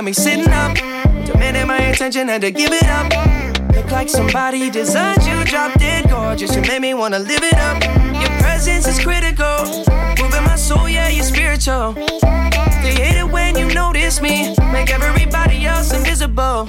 down 0.04 0.06
me 0.06 0.12
sitting 0.12 0.52
up. 0.52 0.76
Demanding 1.24 1.66
my 1.66 1.78
attention, 1.78 2.28
had 2.28 2.42
to 2.42 2.50
give 2.50 2.72
it 2.72 2.86
up. 2.86 3.74
Look 3.74 3.90
like 3.90 4.08
somebody 4.08 4.70
designed 4.70 5.24
you, 5.24 5.44
dropped 5.44 5.80
it 5.80 6.08
gorgeous. 6.08 6.54
You 6.54 6.62
made 6.62 6.80
me 6.80 6.94
wanna 6.94 7.18
live 7.18 7.42
it 7.42 7.54
up. 7.54 7.82
Your 8.20 8.30
presence 8.40 8.86
is 8.86 8.98
critical. 9.00 9.84
Moving 10.20 10.44
my 10.44 10.56
soul, 10.56 10.88
yeah, 10.88 11.08
you're 11.08 11.24
spiritual. 11.24 11.94
They 12.82 12.94
hate 12.94 13.18
it 13.18 13.30
when 13.30 13.56
you 13.56 13.66
notice 13.72 14.20
me. 14.20 14.54
Make 14.72 14.90
everybody 14.90 15.64
else 15.66 15.92
invisible. 15.92 16.68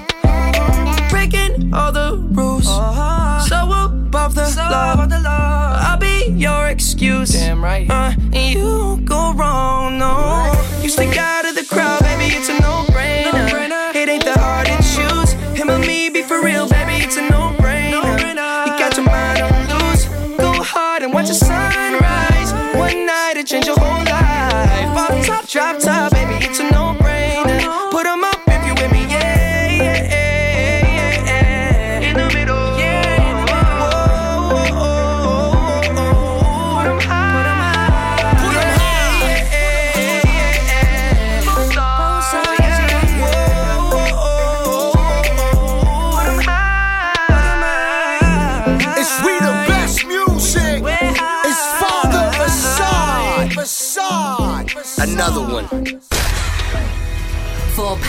Breaking 1.09 1.73
all 1.73 1.91
the 1.91 2.17
rules. 2.31 2.65
So 2.65 3.57
above 3.71 4.35
the 4.35 4.47
law. 4.57 5.77
I'll 5.77 5.97
be 5.97 6.31
your 6.37 6.67
excuse. 6.67 7.31
Damn 7.31 7.63
right. 7.63 7.89
Uh, 7.89 8.13
and 8.33 8.53
you 8.53 8.65
won't 8.65 9.05
go 9.05 9.33
wrong, 9.33 9.99
no. 9.99 10.51
You 10.81 10.89
stick 10.89 11.17
out 11.17 11.45
of 11.45 11.55
the 11.55 11.65
crowd, 11.65 12.01
baby, 12.01 12.33
it's 12.35 12.49
a 12.49 12.59
no-brainer. 12.61 12.94
Me, 15.85 16.09
be 16.09 16.21
for 16.21 16.41
real, 16.41 16.67
baby, 16.67 17.03
it's 17.03 17.17
a 17.17 17.21
no-brainer. 17.29 18.65
You 18.67 18.77
got 18.77 18.95
your 18.97 19.05
mind 19.05 19.41
on 19.41 19.89
loose. 19.89 20.05
Go 20.37 20.51
hard 20.61 21.03
and 21.03 21.13
watch 21.13 21.27
the 21.27 21.33
sunrise. 21.33 22.53
One 22.75 23.05
night 23.05 23.33
it 23.37 23.47
change 23.47 23.67
your 23.67 23.77
whole 23.77 24.03
life. 24.05 24.95
Pop 24.95 25.23
top, 25.23 25.47
drop 25.47 25.79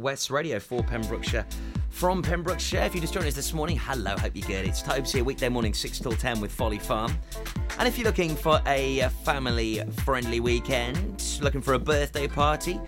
West 0.00 0.30
Radio 0.30 0.58
for 0.58 0.82
Pembrokeshire. 0.82 1.46
From 1.90 2.22
Pembrokeshire, 2.22 2.82
if 2.82 2.94
you 2.94 3.00
just 3.00 3.12
joined 3.12 3.26
us 3.26 3.34
this 3.34 3.52
morning, 3.52 3.76
hello, 3.76 4.16
hope 4.16 4.32
you're 4.34 4.46
good. 4.46 4.66
It's 4.66 4.80
Tobes 4.80 5.12
here, 5.12 5.24
weekday 5.24 5.48
morning, 5.48 5.74
6 5.74 5.98
till 5.98 6.12
10 6.12 6.40
with 6.40 6.52
Folly 6.52 6.78
Farm. 6.78 7.12
And 7.78 7.86
if 7.86 7.98
you're 7.98 8.06
looking 8.06 8.34
for 8.34 8.60
a 8.66 9.08
family 9.24 9.82
friendly 10.04 10.40
weekend, 10.40 11.38
looking 11.42 11.60
for 11.60 11.74
a 11.74 11.78
birthday 11.78 12.26
party, 12.28 12.80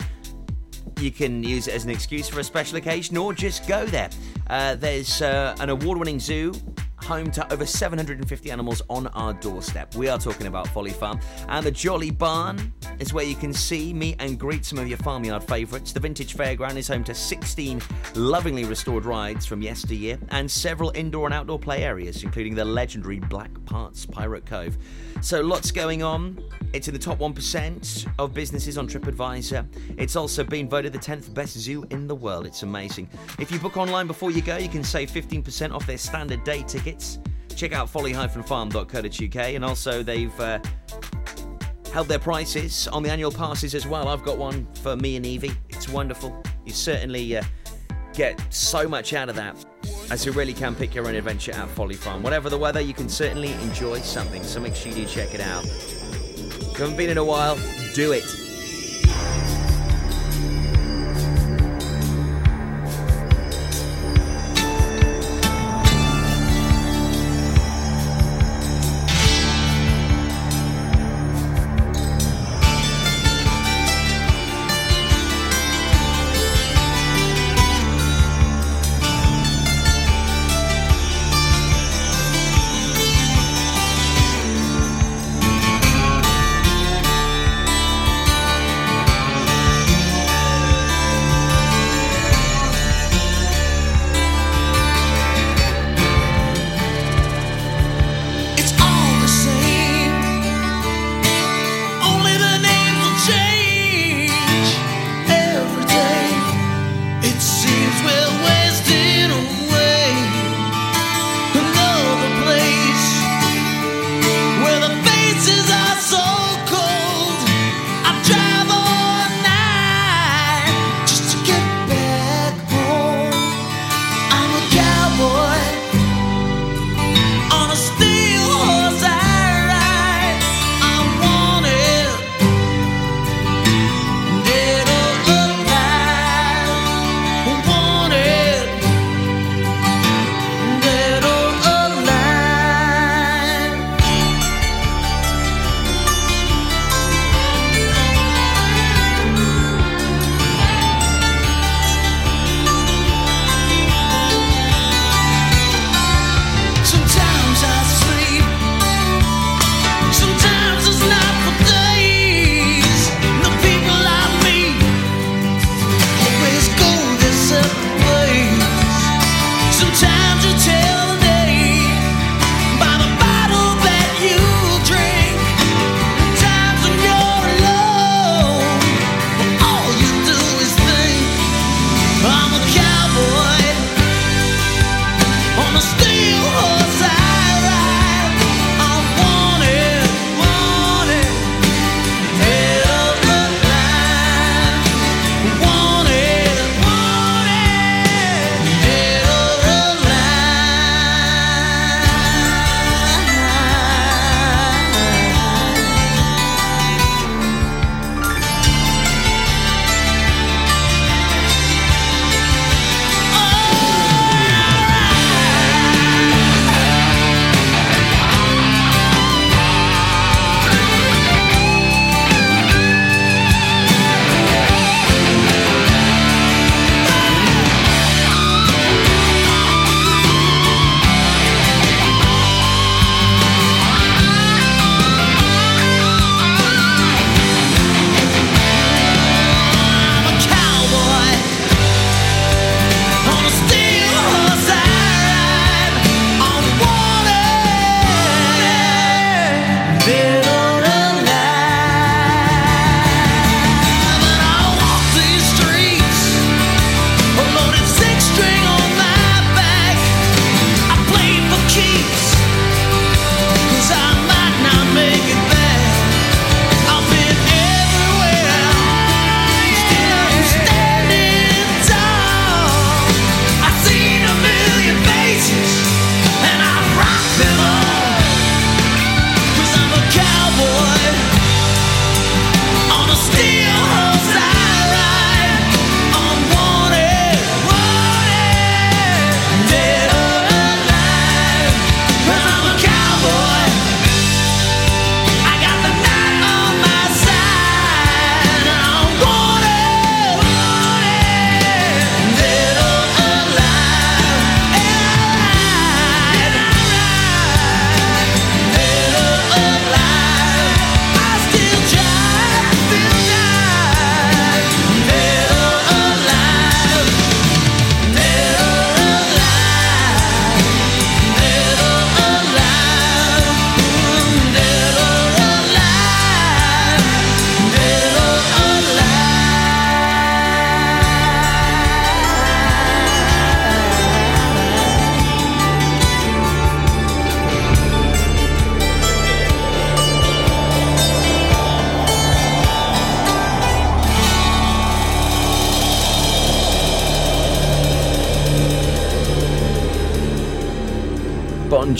you 1.00 1.10
can 1.10 1.42
use 1.42 1.68
it 1.68 1.74
as 1.74 1.84
an 1.84 1.90
excuse 1.90 2.28
for 2.28 2.40
a 2.40 2.44
special 2.44 2.78
occasion 2.78 3.16
or 3.16 3.32
just 3.32 3.66
go 3.66 3.84
there. 3.86 4.10
Uh, 4.48 4.76
there's 4.76 5.20
uh, 5.20 5.54
an 5.60 5.68
award 5.70 5.98
winning 5.98 6.20
zoo 6.20 6.52
home 7.02 7.30
to 7.32 7.52
over 7.52 7.66
750 7.66 8.50
animals 8.50 8.82
on 8.88 9.06
our 9.08 9.34
doorstep. 9.34 9.94
We 9.94 10.08
are 10.08 10.18
talking 10.18 10.46
about 10.46 10.68
Folly 10.68 10.90
Farm. 10.90 11.20
And 11.48 11.66
the 11.66 11.70
Jolly 11.70 12.10
Barn 12.10 12.72
is 12.98 13.12
where 13.12 13.24
you 13.24 13.34
can 13.34 13.52
see, 13.52 13.92
meet, 13.92 14.16
and 14.18 14.38
greet 14.38 14.64
some 14.64 14.78
of 14.78 14.88
your 14.88 14.98
farmyard 14.98 15.44
favourites. 15.44 15.92
The 15.92 16.00
Vintage 16.00 16.36
Fairground 16.36 16.76
is 16.76 16.88
home 16.88 17.04
to 17.04 17.14
16 17.14 17.82
lovingly 18.14 18.64
restored 18.64 19.04
rides 19.04 19.46
from 19.46 19.62
yesteryear 19.62 20.18
and 20.30 20.50
several 20.50 20.92
indoor 20.94 21.26
and 21.26 21.34
outdoor 21.34 21.58
play 21.58 21.84
areas, 21.84 22.22
including 22.22 22.54
the 22.54 22.64
legendary 22.64 23.18
Black 23.18 23.50
Bart's 23.64 24.06
Pirate 24.06 24.46
Cove. 24.46 24.78
So 25.20 25.40
lots 25.40 25.70
going 25.70 26.02
on. 26.02 26.42
It's 26.72 26.88
in 26.88 26.94
the 26.94 27.00
top 27.00 27.18
1% 27.18 28.06
of 28.18 28.32
businesses 28.32 28.78
on 28.78 28.88
TripAdvisor. 28.88 29.66
It's 29.98 30.16
also 30.16 30.42
been 30.42 30.68
voted 30.68 30.92
the 30.92 30.98
10th 30.98 31.32
best 31.34 31.58
zoo 31.58 31.84
in 31.90 32.06
the 32.06 32.14
world. 32.14 32.46
It's 32.46 32.62
amazing. 32.62 33.08
If 33.38 33.52
you 33.52 33.58
book 33.58 33.76
online 33.76 34.06
before 34.06 34.30
you 34.30 34.42
go, 34.42 34.56
you 34.56 34.68
can 34.68 34.82
save 34.82 35.10
15% 35.10 35.72
off 35.72 35.86
their 35.86 35.98
standard 35.98 36.42
day 36.44 36.62
tickets. 36.92 37.18
Check 37.56 37.72
out 37.72 37.88
folly-farm.co.uk 37.88 39.36
and 39.36 39.64
also 39.64 40.02
they've 40.02 40.40
uh, 40.40 40.58
held 41.92 42.08
their 42.08 42.18
prices 42.18 42.88
on 42.88 43.02
the 43.02 43.10
annual 43.10 43.30
passes 43.30 43.74
as 43.74 43.86
well. 43.86 44.08
I've 44.08 44.22
got 44.22 44.38
one 44.38 44.66
for 44.82 44.96
me 44.96 45.16
and 45.16 45.26
Evie. 45.26 45.52
It's 45.68 45.88
wonderful. 45.88 46.42
You 46.64 46.72
certainly 46.72 47.36
uh, 47.36 47.42
get 48.14 48.40
so 48.52 48.88
much 48.88 49.12
out 49.12 49.28
of 49.28 49.36
that 49.36 49.56
as 50.10 50.26
you 50.26 50.32
really 50.32 50.54
can 50.54 50.74
pick 50.74 50.94
your 50.94 51.06
own 51.06 51.14
adventure 51.14 51.52
at 51.52 51.68
Folly 51.68 51.94
Farm. 51.94 52.22
Whatever 52.22 52.50
the 52.50 52.58
weather, 52.58 52.80
you 52.80 52.94
can 52.94 53.08
certainly 53.08 53.52
enjoy 53.54 54.00
something, 54.00 54.42
so 54.42 54.60
make 54.60 54.74
sure 54.74 54.92
you 54.92 55.04
do 55.04 55.06
check 55.06 55.34
it 55.34 55.40
out. 55.40 55.64
If 55.64 56.78
you 56.78 56.84
haven't 56.84 56.96
been 56.96 57.10
in 57.10 57.18
a 57.18 57.24
while, 57.24 57.56
do 57.94 58.12
it. 58.12 58.24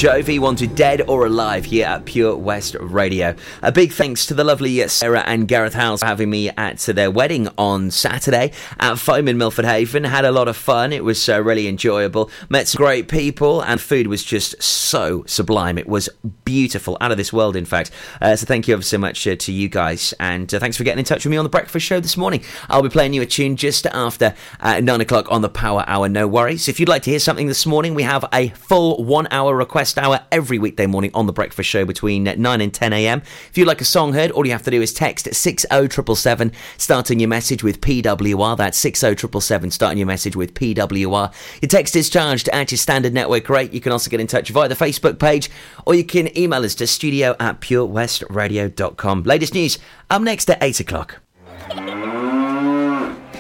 Jovi 0.03 0.41
wanted 0.41 0.75
dead 0.75 1.03
or 1.03 1.27
alive 1.27 1.65
here 1.65 1.87
at 1.87 2.07
Pure 2.07 2.35
West 2.39 2.75
Radio. 2.81 3.37
A 3.63 3.71
big 3.71 3.93
thanks 3.93 4.27
to 4.27 4.35
the 4.35 4.43
lovely 4.43 4.85
Sarah 4.89 5.23
and 5.27 5.47
Gareth 5.47 5.75
House 5.75 6.01
for 6.01 6.07
having 6.07 6.29
me 6.29 6.49
at 6.49 6.79
their 6.79 7.09
wedding 7.09 7.49
on 7.57 7.93
Saturday 7.93 8.51
at 8.81 8.99
Foam 8.99 9.29
in 9.29 9.39
Milford 9.39 9.65
Haven. 9.65 10.03
Had 10.03 10.25
a 10.25 10.33
lot 10.33 10.49
of 10.49 10.57
fun. 10.57 10.93
It 10.93 11.05
was 11.05 11.29
uh, 11.29 11.41
really 11.41 11.69
enjoyable. 11.69 12.33
Met 12.49 12.67
some 12.67 12.81
great 12.81 13.07
people, 13.07 13.61
and 13.61 13.81
food 13.81 14.09
was 14.09 14.25
just 14.25 14.61
so 14.61 15.23
sublime. 15.29 15.79
It 15.79 15.87
was 15.87 16.09
beautiful, 16.45 16.99
out 17.01 17.13
of 17.13 17.17
this 17.17 17.33
world, 17.33 17.55
in 17.55 17.65
fact. 17.65 17.93
Uh, 18.21 18.35
so 18.35 18.45
thank 18.45 18.67
you 18.67 18.75
ever 18.75 18.83
so 18.83 18.99
much 18.99 19.25
uh, 19.29 19.37
to 19.37 19.53
you 19.53 19.69
guys, 19.69 20.13
and 20.19 20.53
uh, 20.53 20.59
thanks 20.59 20.77
for 20.77 20.83
getting 20.83 20.99
in 20.99 21.05
touch 21.05 21.25
with 21.25 21.31
me 21.31 21.37
on 21.37 21.45
the 21.45 21.49
breakfast 21.49 21.87
show 21.87 22.01
this 22.01 22.17
morning. 22.17 22.43
I'll 22.69 22.83
be 22.83 22.89
playing 22.89 23.13
you 23.13 23.23
a 23.23 23.27
tune 23.27 23.55
just 23.55 23.87
after 23.87 24.35
uh, 24.59 24.81
nine 24.81 25.01
o'clock 25.01 25.31
on 25.31 25.43
the 25.43 25.49
Power 25.49 25.85
Hour. 25.87 26.09
No 26.09 26.27
worries. 26.27 26.67
If 26.67 26.81
you'd 26.81 26.89
like 26.89 27.05
to 27.05 27.11
hear 27.11 27.21
something 27.21 27.47
this 27.47 27.67
morning, 27.67 27.95
we 27.95 28.03
have 28.03 28.25
a 28.33 28.49
full 28.49 29.05
one-hour 29.05 29.55
request 29.55 29.92
hour 29.99 30.21
every 30.31 30.59
weekday 30.59 30.87
morning 30.87 31.11
on 31.15 31.27
the 31.27 31.33
breakfast 31.33 31.69
show 31.69 31.85
between 31.85 32.25
9 32.25 32.61
and 32.61 32.73
10 32.73 32.93
a.m. 32.93 33.23
If 33.49 33.57
you'd 33.57 33.67
like 33.69 33.81
a 33.81 33.85
song 33.85 34.13
heard, 34.13 34.31
all 34.31 34.47
you 34.47 34.53
have 34.53 34.63
to 34.63 34.71
do 34.71 34.83
is 34.83 34.93
text 34.93 35.33
60777, 35.33 36.53
starting 36.79 37.21
your 37.21 37.29
message 37.29 37.63
with 37.63 37.81
PWR. 37.81 38.57
That's 38.57 38.79
60777, 38.79 39.71
starting 39.71 39.99
your 39.99 40.07
message 40.07 40.37
with 40.37 40.55
PWR. 40.55 41.33
Your 41.63 41.69
text 41.69 41.97
is 41.97 42.11
charged 42.11 42.49
at 42.51 42.71
your 42.71 42.79
standard 42.79 43.13
network 43.13 43.49
rate. 43.49 43.73
You 43.73 43.81
can 43.81 43.93
also 43.93 44.11
get 44.11 44.21
in 44.21 44.27
touch 44.27 44.51
via 44.51 44.69
the 44.69 44.75
Facebook 44.75 45.19
page, 45.19 45.51
or 45.87 45.95
you 45.95 46.05
can 46.05 46.37
email 46.37 46.65
us 46.65 46.75
to 46.77 46.87
studio 46.87 47.37
at 47.41 47.61
purewestradio.com. 47.61 49.23
Latest 49.25 49.55
news 49.55 49.79
up 50.11 50.23
next 50.23 50.51
at 50.51 50.63
8 50.63 50.81
o'clock. 50.81 51.21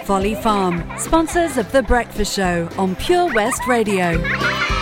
Folly 0.04 0.34
Farm, 0.34 0.82
sponsors 0.98 1.56
of 1.56 1.70
The 1.70 1.82
Breakfast 1.82 2.34
Show 2.34 2.68
on 2.76 2.96
Pure 2.96 3.34
West 3.34 3.66
Radio. 3.68 4.81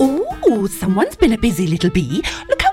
Ooh, 0.00 0.68
someone's 0.68 1.16
been 1.16 1.32
a 1.32 1.38
busy 1.38 1.66
little 1.66 1.90
bee. 1.90 2.22
Look 2.48 2.64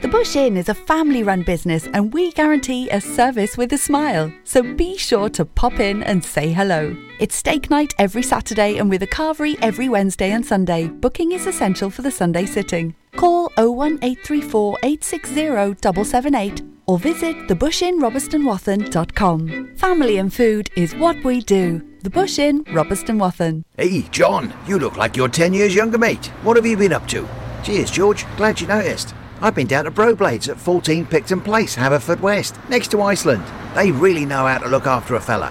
The 0.00 0.08
Bush 0.08 0.34
Inn 0.34 0.56
is 0.56 0.70
a 0.70 0.74
family 0.74 1.22
run 1.22 1.42
business 1.42 1.86
and 1.88 2.14
we 2.14 2.32
guarantee 2.32 2.88
a 2.88 3.02
service 3.02 3.58
with 3.58 3.70
a 3.74 3.78
smile. 3.78 4.32
So 4.44 4.62
be 4.62 4.96
sure 4.96 5.28
to 5.30 5.44
pop 5.44 5.78
in 5.78 6.02
and 6.02 6.24
say 6.24 6.54
hello. 6.54 6.96
It's 7.18 7.36
steak 7.36 7.68
night 7.68 7.92
every 7.98 8.22
Saturday 8.22 8.78
and 8.78 8.88
with 8.88 9.02
a 9.02 9.06
carvery 9.06 9.58
every 9.60 9.90
Wednesday 9.90 10.30
and 10.30 10.46
Sunday. 10.46 10.88
Booking 10.88 11.32
is 11.32 11.46
essential 11.46 11.90
for 11.90 12.00
the 12.00 12.10
Sunday 12.10 12.46
sitting. 12.46 12.94
Call 13.16 13.52
01834 13.58 14.78
860 14.82 15.34
778 15.34 16.62
or 16.86 16.98
visit 16.98 17.36
thebushinrobestonwathen.com. 17.48 19.76
Family 19.76 20.16
and 20.16 20.32
food 20.32 20.70
is 20.76 20.94
what 20.94 21.22
we 21.24 21.42
do. 21.42 21.86
The 22.02 22.08
Bush 22.08 22.38
Inn, 22.38 22.64
Robeston 22.64 23.18
Wathen. 23.18 23.64
Hey, 23.76 24.00
John, 24.10 24.54
you 24.66 24.78
look 24.78 24.96
like 24.96 25.14
you're 25.14 25.28
10 25.28 25.52
years 25.52 25.74
younger, 25.74 25.98
mate. 25.98 26.28
What 26.42 26.56
have 26.56 26.64
you 26.64 26.78
been 26.78 26.94
up 26.94 27.06
to? 27.08 27.28
Cheers, 27.62 27.90
George. 27.90 28.24
Glad 28.38 28.62
you 28.62 28.66
noticed. 28.66 29.12
I've 29.42 29.54
been 29.54 29.66
down 29.66 29.84
to 29.86 29.90
Broblades 29.90 30.50
at 30.50 30.60
14 30.60 31.06
Picton 31.06 31.40
Place, 31.40 31.74
Haverfordwest, 31.74 32.68
next 32.68 32.90
to 32.90 33.00
Iceland. 33.00 33.42
They 33.74 33.90
really 33.90 34.26
know 34.26 34.46
how 34.46 34.58
to 34.58 34.68
look 34.68 34.86
after 34.86 35.14
a 35.14 35.20
fella. 35.20 35.50